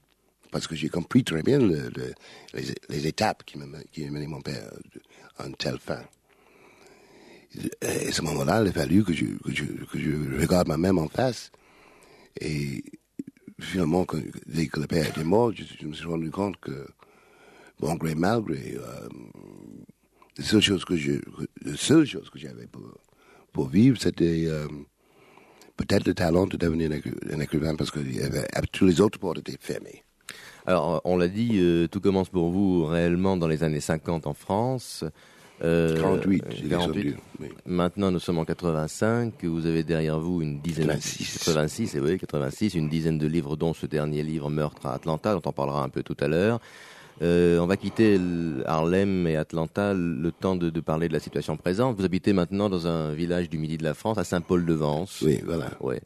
[0.52, 2.14] Parce que j'ai compris très bien le- le-
[2.54, 4.72] les, les étapes qui, me, qui mené mon père
[5.46, 6.02] une telle fin.
[7.82, 10.98] Et à ce moment-là, il a fallu que je, que je, que je regarde moi-même
[10.98, 11.52] en face.
[12.40, 12.84] Et
[13.60, 14.06] finalement,
[14.46, 16.86] dès que le père était mort, je, je me suis rendu compte que,
[17.80, 19.10] bon gré, mal gré, euh,
[20.38, 21.14] la seule chose que je,
[21.64, 22.84] la seule chose que j'avais pour,
[23.54, 24.68] pour vivre, c'était euh,
[25.78, 28.00] peut-être le talent de devenir un, écri- un écrivain parce que
[28.72, 30.04] tous les autres portes étaient fermées.
[30.66, 34.34] Alors, on l'a dit, euh, tout commence pour vous réellement dans les années 50 en
[34.34, 35.04] France.
[35.64, 36.70] Euh, 48, j'ai 48.
[36.70, 37.16] descendu.
[37.40, 37.48] Oui.
[37.66, 39.34] Maintenant, nous sommes en 85.
[39.46, 41.38] Vous avez derrière vous une dizaine 86.
[41.38, 45.34] 86, et oui, 86, une dizaine de livres, dont ce dernier livre, Meurtre à Atlanta,
[45.34, 46.60] dont on parlera un peu tout à l'heure.
[47.22, 48.20] Euh, on va quitter
[48.66, 51.98] Harlem et Atlanta le temps de, de parler de la situation présente.
[51.98, 55.22] Vous habitez maintenant dans un village du midi de la France, à Saint-Paul-de-Vence.
[55.22, 55.72] Oui, voilà.
[55.80, 56.02] Ouais.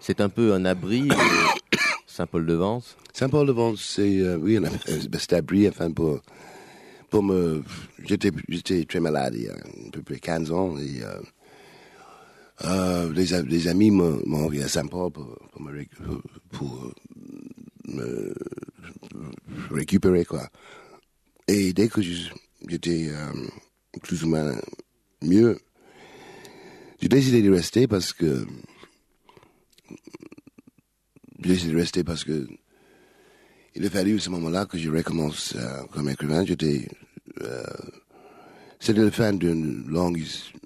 [0.00, 1.14] C'est un peu un abri, euh,
[2.06, 2.96] Saint-Paul-de-Vence?
[3.12, 6.20] Saint-Paul-de-Vence, c'est, euh, oui, un petit abri, enfin, pour,
[7.10, 7.62] pour me,
[8.04, 11.20] j'étais, j'étais très malade il y a à peu près 15 ans et, euh,
[12.64, 16.92] euh, les, amis m'ont envoyé à Saint-Paul pour, pour me, ré- pour, pour
[17.88, 18.34] me
[19.74, 20.48] récupérer, quoi.
[21.48, 23.32] Et dès que j'étais euh,
[24.02, 24.52] plus ou moins
[25.22, 25.58] mieux,
[27.00, 28.46] j'ai décidé de rester parce que
[31.40, 32.48] j'ai décidé de rester parce que
[33.76, 36.44] il a fallu à ce moment-là que je recommence euh, comme écrivain.
[36.44, 36.88] J'étais,
[37.42, 37.62] euh,
[38.80, 40.20] c'était la fin d'une longue,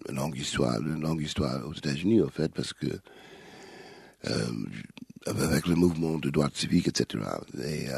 [0.09, 2.87] longue histoire, une longue histoire aux États-Unis, en fait, parce que
[5.27, 7.25] avec le mouvement de droits civiques, etc.
[7.65, 7.89] Et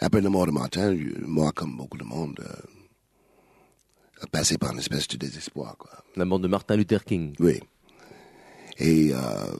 [0.00, 4.78] après la mort de Martin, moi, comme beaucoup de monde, euh, a passé par une
[4.78, 5.90] espèce de désespoir, quoi.
[6.16, 7.34] La mort de Martin Luther King.
[7.40, 7.60] Oui.
[8.78, 9.56] Et euh,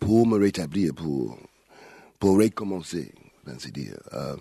[0.00, 1.38] pour me rétablir, pour,
[2.18, 3.12] pour recommencer,
[3.44, 4.36] ben, dire, euh,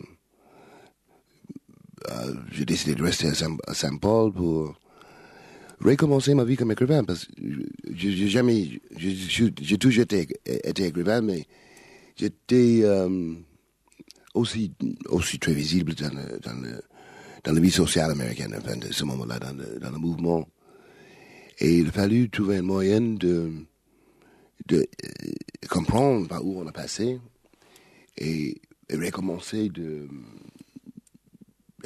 [2.11, 4.75] euh, j'ai décidé de rester à Saint- à Saint-Paul pour
[5.81, 7.31] recommencer ma vie comme écrivain, parce que
[7.93, 11.45] j'ai jamais, j'ai- toujours été, été écrivain, mais
[12.15, 13.33] j'étais euh,
[14.35, 14.73] aussi,
[15.09, 19.97] aussi très visible dans, dans, la vie sociale américaine, enfin, de ce moment-là, dans le,
[19.97, 20.47] mouvement.
[21.59, 23.51] Et il a fallu trouver un moyen de,
[24.67, 27.19] de euh, comprendre par où on a passé
[28.17, 30.07] et, et recommencer de,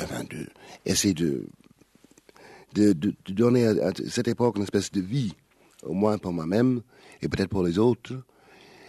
[0.02, 0.48] enfin, de
[0.86, 1.46] essayer de,
[2.74, 5.34] de, donner à, cette époque une espèce de vie,
[5.84, 6.82] au moins pour moi-même
[7.22, 8.14] et peut-être pour les autres.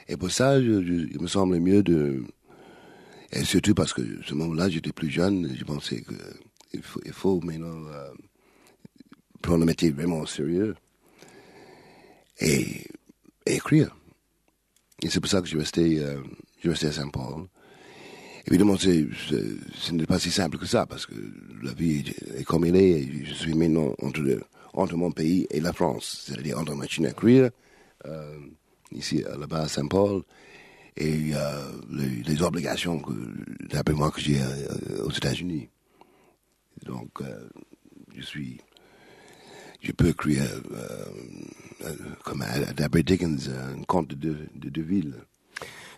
[0.09, 2.25] Et pour ça, il me semble mieux de,
[3.33, 6.15] et surtout parce que ce moment-là, j'étais plus jeune, je pensais que
[6.73, 8.11] il faut, maintenant euh,
[9.43, 10.77] prendre le métier vraiment au sérieux
[12.39, 12.87] et,
[13.47, 13.97] et écrire.
[15.03, 16.23] Et c'est pour ça que je restais, euh,
[16.63, 17.47] je restais à Saint-Paul.
[18.47, 19.07] Évidemment, c'est,
[19.75, 21.15] ce n'est pas si simple que ça, parce que
[21.63, 22.05] la vie
[22.37, 23.03] est, comme elle est.
[23.03, 27.11] et Je suis maintenant entre, mon pays et la France, c'est-à-dire entre ma machine à
[27.11, 27.51] écrire,
[28.07, 28.39] euh,
[28.93, 30.23] ici, euh, là-bas à Saint-Paul,
[30.97, 33.13] et euh, les, les obligations, que,
[33.69, 35.69] d'après moi, que j'ai euh, aux États-Unis.
[36.85, 37.49] Donc, euh,
[38.17, 38.59] je suis
[39.83, 41.05] je peux écrire euh,
[41.87, 42.45] euh, comme
[42.77, 45.15] d'après Dickens, un conte de deux de, deux villes.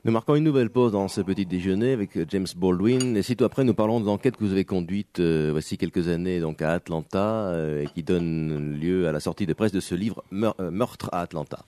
[0.04, 3.16] Nous marquons une nouvelle pause dans ce petit déjeuner avec euh, James Baldwin.
[3.16, 6.40] Et sitôt après, nous parlons de l'enquête que vous avez conduite euh, voici quelques années
[6.40, 9.94] donc à Atlanta euh, et qui donne lieu à la sortie de presse de ce
[9.94, 11.64] livre Meur- euh, Meurtre à Atlanta.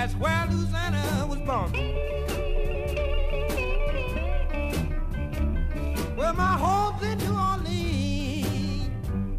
[0.00, 1.72] That's where Louisiana was born.
[6.16, 8.88] Well, my home's in New Orleans.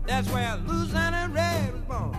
[0.06, 2.12] That's where Louisiana Red was born.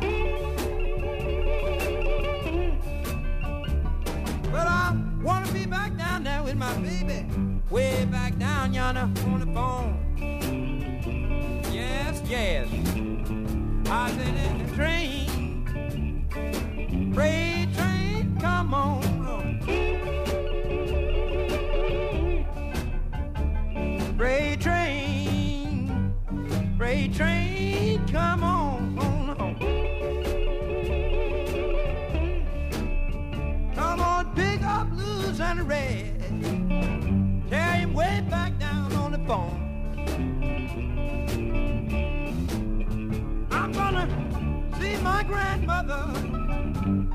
[4.50, 7.24] But I wanna be back down there with my baby.
[7.70, 9.96] Way back down yonder on the phone.
[11.70, 12.81] Yes, yes.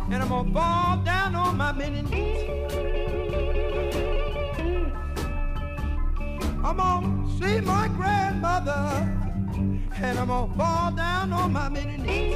[0.09, 2.49] And I'm gonna fall down on my many knees.
[6.63, 8.81] I'm gonna see my grandmother,
[9.95, 12.35] and I'm gonna fall down on my many knees.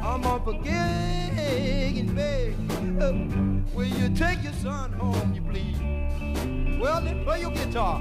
[0.00, 1.14] I'm gonna forget
[1.98, 2.54] and beg.
[3.74, 5.78] Will you take your son home, you please?
[6.80, 8.00] Well, then play your guitar.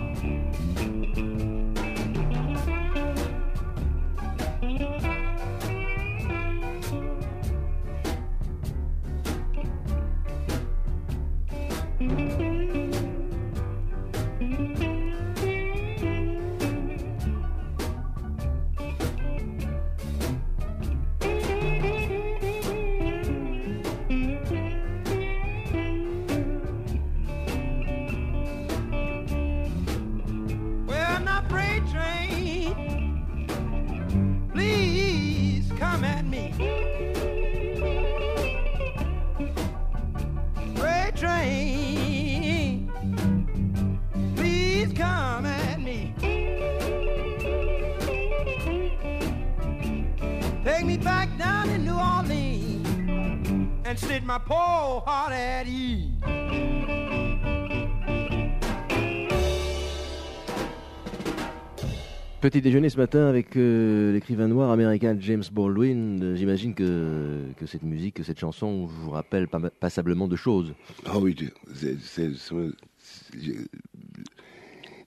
[62.44, 66.22] Petit déjeuner ce matin avec euh, l'écrivain noir américain James Baldwin.
[66.22, 70.74] Euh, J'imagine que, cette musique, que cette chanson vous rappelle pas- passablement de choses.
[71.06, 71.38] Ah oui,
[71.74, 71.96] c'est-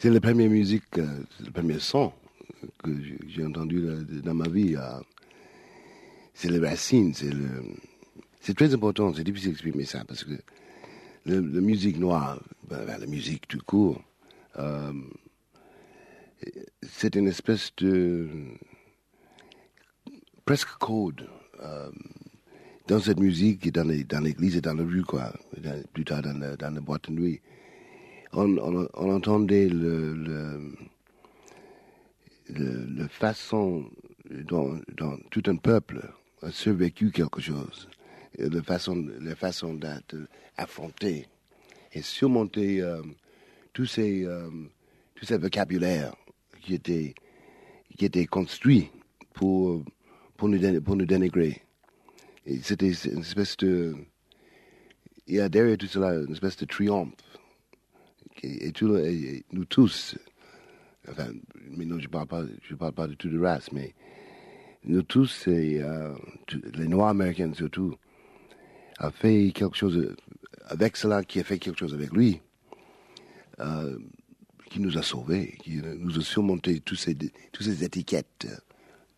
[0.04, 1.06] la première musique, euh,
[1.44, 2.10] le premier son
[2.82, 2.90] que
[3.28, 3.84] j'ai- entendu
[4.24, 4.74] dans ma vie.
[6.32, 7.64] C'est les racines, c'est le,
[8.40, 9.12] c'est très important.
[9.12, 10.32] C'est difficile d'exprimer ça parce que
[11.26, 14.00] la musique noire, ben, ben, la musique tout court,
[16.82, 18.28] c'est une espèce de
[20.44, 21.28] presque code.
[21.60, 21.90] euh,
[22.86, 26.04] dans cette musique et dans les- dans l'église et dans la rue, quoi, dans- plus
[26.04, 27.40] tard dans la, dans la boîte de nuit,
[28.32, 28.56] on,
[28.94, 30.76] entendait le,
[33.08, 33.90] façon
[34.30, 36.08] dont, dont tout un peuple
[36.42, 37.88] a survécu quelque chose,
[38.38, 40.16] et la façon, la façon d'être
[40.56, 41.26] affronté
[41.92, 43.02] et surmonter euh,
[43.72, 44.48] tous ces, euh,
[45.14, 46.14] tous ces vocabulaires
[46.66, 47.14] qui étaient,
[47.96, 48.90] qui étaient construits
[49.32, 49.82] pour,
[50.36, 51.62] pour, nous, pour nous dénigrer.
[52.62, 53.94] C'était une espèce de.
[55.26, 57.12] Il y a derrière tout cela une espèce de triomphe.
[58.42, 58.88] Et, tout
[59.52, 60.16] nous tous,
[61.08, 61.28] enfin,
[61.70, 63.94] mais non, je ne parle, pas- je parle pas de toute la race, mais
[64.84, 66.14] nous tous, euh,
[66.46, 67.96] tout- les Noirs américains surtout,
[68.98, 70.14] a fait quelque chose
[70.66, 72.40] avec cela, qui a fait quelque chose avec lui,
[73.58, 73.98] euh,
[74.70, 78.46] qui nous a sauvés, qui nous a surmonté tous ces, toutes ces étiquettes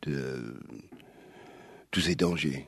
[0.02, 0.54] de
[1.90, 2.66] tous ces dangers.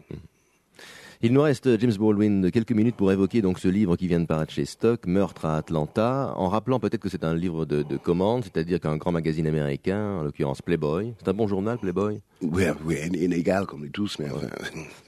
[1.22, 4.24] Il nous reste, James Baldwin, quelques minutes pour évoquer donc ce livre qui vient de
[4.24, 7.98] paraître chez Stock, Meurtre à Atlanta, en rappelant peut-être que c'est un livre de, de
[7.98, 12.22] commande, c'est-à-dire qu'un grand magazine américain, en l'occurrence Playboy, c'est un bon journal Playboy?
[12.40, 14.46] Oui, oui, inégal comme nous tous, mais enfin,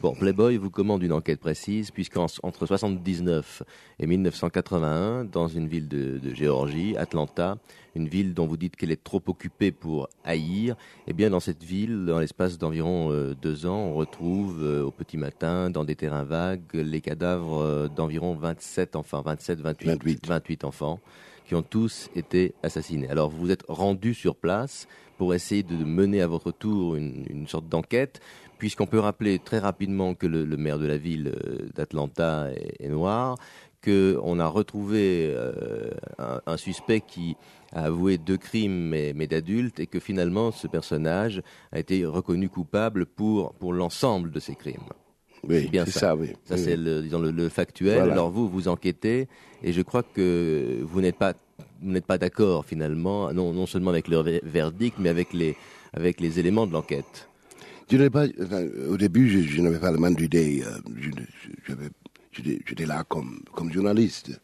[0.02, 3.62] Bon, Playboy vous commande une enquête précise, puisqu'entre 79
[3.98, 7.56] et 1981, dans une ville de, de Géorgie, Atlanta,
[7.94, 10.76] une ville dont vous dites qu'elle est trop occupée pour haïr,
[11.06, 14.90] eh bien dans cette ville, dans l'espace d'environ euh, deux ans, on retrouve euh, au
[14.90, 20.26] petit matin, dans des terrains vagues, les cadavres euh, d'environ 27 enfants, 27, 28, 28.
[20.26, 21.00] 28 enfants,
[21.44, 23.08] qui ont tous été assassinés.
[23.08, 24.86] Alors vous vous êtes rendu sur place
[25.18, 28.20] pour essayer de mener à votre tour une, une sorte d'enquête,
[28.58, 31.34] puisqu'on peut rappeler très rapidement que le, le maire de la ville
[31.74, 33.36] d'Atlanta est, est noir,
[33.82, 37.36] qu'on a retrouvé euh, un, un suspect qui
[37.72, 41.42] a avoué deux crimes, mais, mais d'adultes, et que finalement ce personnage
[41.72, 44.88] a été reconnu coupable pour, pour l'ensemble de ces crimes.
[45.48, 46.00] oui, C'est bien ça.
[46.00, 46.28] ça, oui.
[46.44, 47.96] Ça, Oui, c'est le, disons, le, le factuel.
[47.98, 48.12] Voilà.
[48.12, 49.28] Alors vous, vous enquêtez,
[49.62, 51.34] et je crois que vous n'êtes pas,
[51.80, 55.56] vous n'êtes pas d'accord finalement, non, non seulement avec le ver- verdict, mais avec les,
[55.92, 57.28] avec les éléments de l'enquête.
[57.90, 58.24] Je pas,
[58.88, 60.62] au début, je, je n'avais pas la moindre idée.
[60.64, 60.78] euh,
[61.66, 61.90] j'avais-
[62.32, 64.40] J'étais j'étais là comme, comme journaliste.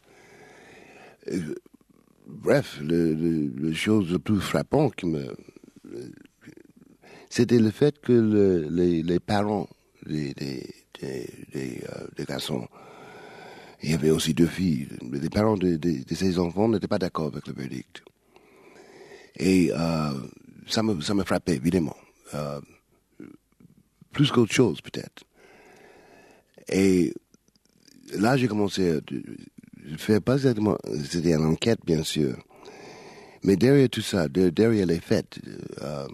[2.31, 5.35] Bref, le, chose le plus frappant qui me,
[7.29, 8.67] c'était le fait que le-
[9.01, 9.67] les, parents
[10.07, 10.31] euh,
[11.01, 12.67] des garçons,
[13.81, 15.79] il y avait aussi deux filles, les parents de
[16.13, 18.03] ces enfants n'étaient pas d'accord avec le verdict.
[19.37, 20.13] Et euh,
[20.67, 21.95] ça me, ça me frappait, évidemment.
[22.33, 22.59] Euh,
[24.11, 25.23] plus qu'autre chose, peut-être.
[26.67, 27.13] Et
[28.13, 28.99] là, j'ai commencé à
[29.89, 30.77] je fais pas exactement,
[31.09, 32.37] c'était une enquête, bien sûr.
[33.43, 35.39] Mais derrière tout ça, de- derrière les faits,
[35.81, 36.07] euh,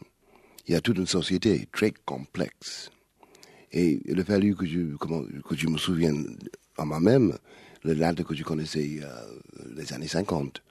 [0.68, 2.92] il y a toute une société très complexe.
[3.72, 6.38] Et il a fallu que je, que je me souvienne
[6.78, 7.38] en moi-même
[7.84, 9.40] le l'Inde que je connaissais euh,
[9.76, 10.62] les années 50.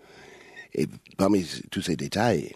[0.75, 0.87] Et
[1.17, 2.53] parmi tous ces détails,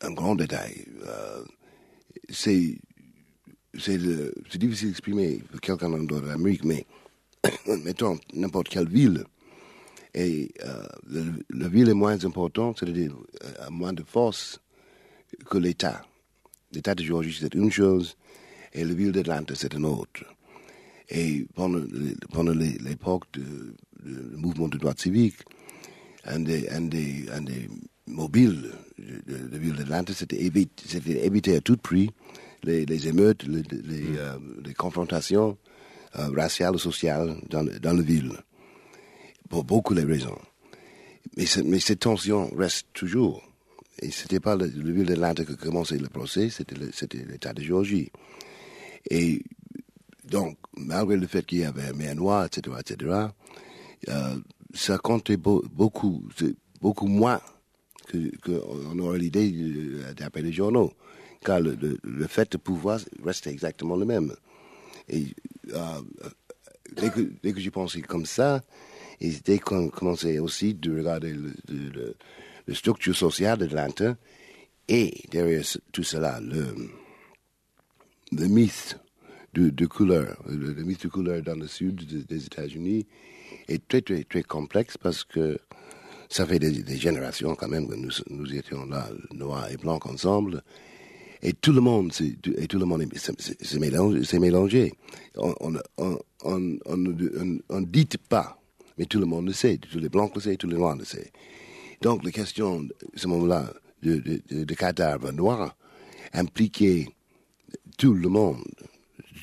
[0.00, 1.42] un grand détail, euh,
[2.30, 2.78] c'est
[3.78, 6.86] c'est le- c'est difficile d'exprimer quelqu'un de l'Amérique, mais
[7.84, 9.24] mettons n'importe quelle ville,
[10.14, 13.14] et euh, le- la ville est moins importante, c'est-à-dire
[13.44, 14.60] euh, a moins de force
[15.48, 16.04] que l'État.
[16.72, 18.16] L'État de Géorgie, c'est une chose,
[18.72, 20.24] et la ville d'Atlanta, c'est une autre.
[21.08, 21.82] Et pendant,
[22.32, 23.42] pendant l'époque du
[24.36, 25.40] mouvement de droits civiques,
[26.24, 27.68] un des, un des, un des
[28.06, 32.10] mobiles de, de, de la ville d'Atlanta, c'était éviter, à tout prix
[32.64, 35.56] les, les émeutes, les, les, euh, les confrontations
[36.16, 38.32] euh, raciales ou sociales dans, dans la ville,
[39.48, 40.38] pour beaucoup de raisons.
[41.36, 43.42] Mais, ce- mais cette tension reste toujours.
[44.00, 46.76] Et c'était pas le, ville d'Atlanta qui a commencé le procès, c'était
[47.24, 48.10] l'État de Géorgie.
[49.10, 49.42] Et
[50.24, 53.26] donc, malgré le fait qu'il y avait un maire noir, etc., etc.,
[54.08, 54.36] euh,
[54.74, 56.22] ça comptait beau- beaucoup.
[56.80, 57.40] Beaucoup moins
[58.06, 60.92] que qu'on aurait l'idée euh, d'après les journaux,
[61.44, 64.32] car le, le- fait de pouvoir reste exactement le même.
[65.08, 65.26] Et
[65.72, 66.00] euh,
[66.96, 68.62] dès que, dès que j'ai pensé comme ça,
[69.20, 72.14] et dès qu'on commençait aussi de regarder le,
[72.66, 74.16] la structure sociale d'Atlanta,
[74.88, 76.74] et derrière tout cela, le,
[78.48, 78.98] mythe
[79.54, 83.06] de, de couleur, le, mythe de couleur dans le sud de- des États-Unis
[83.68, 85.58] est très, très, très complexe parce que
[86.28, 90.04] ça fait des, des générations quand même que nous, nous étions là, noirs et blancs
[90.06, 90.62] ensemble.
[91.42, 92.12] Et tout le monde,
[92.56, 94.92] et tout le monde est- c'est- c'est c'est mélangé.
[95.36, 96.78] On on, on,
[97.68, 98.60] on, dit pas,
[98.96, 99.78] mais tout le monde le sait.
[99.78, 101.30] Tous les blancs le savent, tous les noirs le savent.
[102.00, 102.80] Donc, la question,
[103.14, 103.72] à ce moment-là,
[104.02, 105.76] de, de, de, noirs
[106.32, 107.08] impliquait
[107.96, 108.62] tout le monde,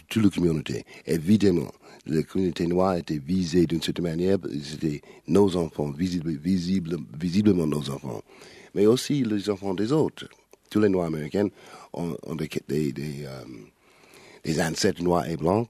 [0.10, 0.86] toute la communauté.
[1.06, 1.72] Évidemment,
[2.06, 6.38] la communauté noire était visée d'une certaine manière, c'était nos enfants, visible,
[7.20, 8.22] visiblement nos enfants,
[8.74, 10.28] mais aussi les enfants des autres.
[10.70, 11.48] Tous les Noirs américains
[11.96, 13.44] ont, ont des, des, des, euh,
[14.44, 15.70] des ancêtres noirs et blancs,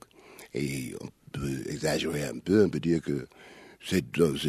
[0.54, 3.28] et on peut exagérer un peu, on peut dire que
[3.88, 4.04] c'est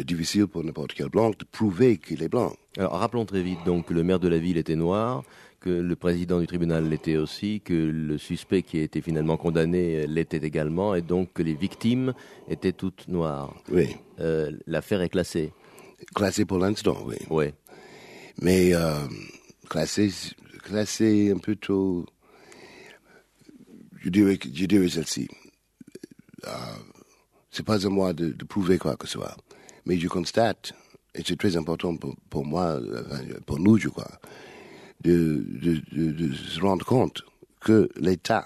[0.05, 2.53] difficile pour n'importe quel blanc de prouver qu'il est blanc.
[2.77, 5.23] Alors rappelons très vite donc que le maire de la ville était noir,
[5.59, 10.07] que le président du tribunal l'était aussi, que le suspect qui a été finalement condamné
[10.07, 12.13] l'était également, et donc que les victimes
[12.49, 13.53] étaient toutes noires.
[13.71, 15.51] Oui, Euh, L'affaire est classée.
[16.15, 17.17] classé pour l'instant, oui.
[17.29, 17.53] Ouais.
[18.41, 19.05] Mais euh,
[19.69, 20.09] classé,
[20.67, 22.05] classé un peu trop.
[24.01, 25.27] Je dirais, je dirais celle-ci.
[26.45, 26.49] Euh,
[27.49, 29.35] c'est pas à moi de, prouver quoi que ce soit.
[29.85, 30.73] Mais je constate,
[31.15, 31.95] et c'est très important
[32.29, 32.79] pour, moi,
[33.45, 34.19] pour nous, je crois,
[35.01, 35.45] de,
[36.33, 37.23] se rendre compte
[37.61, 38.45] que l'État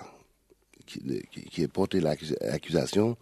[0.86, 1.00] qui,
[1.50, 3.18] qui, a porté l'accus- l'accusation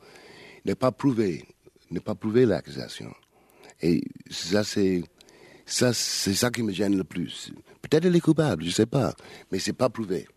[0.65, 1.45] n'est pas prouvé,
[1.89, 3.13] n'est pas prouvé l'accusation.
[3.81, 5.03] Et ça, c'est
[5.69, 7.51] ça, c'est ça qui me gêne le plus.
[7.81, 9.13] Peut-être elle est coupable, je sais pas,
[9.51, 10.27] mais c'est pas prouvé.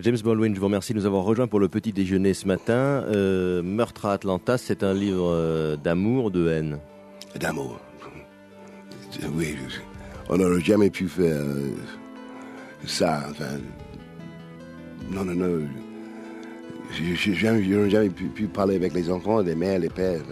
[0.00, 2.72] James Baldwin, je vous remercie de nous avoir rejoints pour le petit déjeuner ce matin.
[3.08, 6.78] Euh, Meurtre à Atlanta, c'est un livre euh, d'amour, de haine.
[7.38, 7.80] D'amour.
[9.34, 9.56] Oui,
[10.28, 11.72] on n'aurait jamais pu faire euh,
[12.86, 13.26] ça.
[13.30, 13.58] Enfin,
[15.10, 15.68] non, non, non.
[16.92, 19.88] Je je- jamais- je n'aurais jamais pu, pu parler avec les enfants, les mères, les
[19.90, 20.22] pères.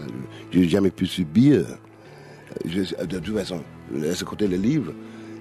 [0.51, 1.65] Je n'ai jamais pu subir.
[2.65, 3.61] Je- de toute façon,
[4.09, 4.93] à ce côté le livre,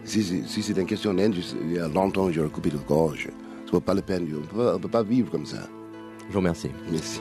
[0.04, 3.28] si, c'est- si c'est une question il y a longtemps, j'aurais coupé le gorge.
[3.66, 4.26] Ce n'est pas la peine.
[4.34, 5.68] On peut, on peut pas vivre comme ça.
[6.28, 6.70] Je vous remercie.
[6.90, 7.20] Merci.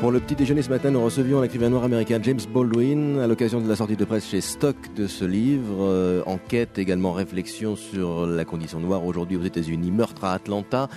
[0.00, 3.60] Pour le petit déjeuner ce matin, nous recevions l'écrivain noir américain James Baldwin à l'occasion
[3.60, 5.78] de la sortie de presse chez Stock de ce livre.
[5.80, 10.88] Euh, enquête, également réflexion sur la condition noire aujourd'hui aux États-Unis, meurtre à Atlanta.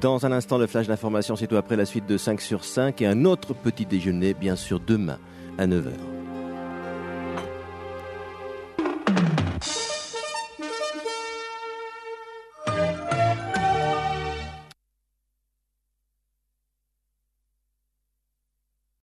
[0.00, 3.00] Dans un instant, le flash d'information, c'est tout après la suite de 5 sur 5
[3.02, 5.18] et un autre petit déjeuner, bien sûr, demain
[5.58, 6.15] à 9h.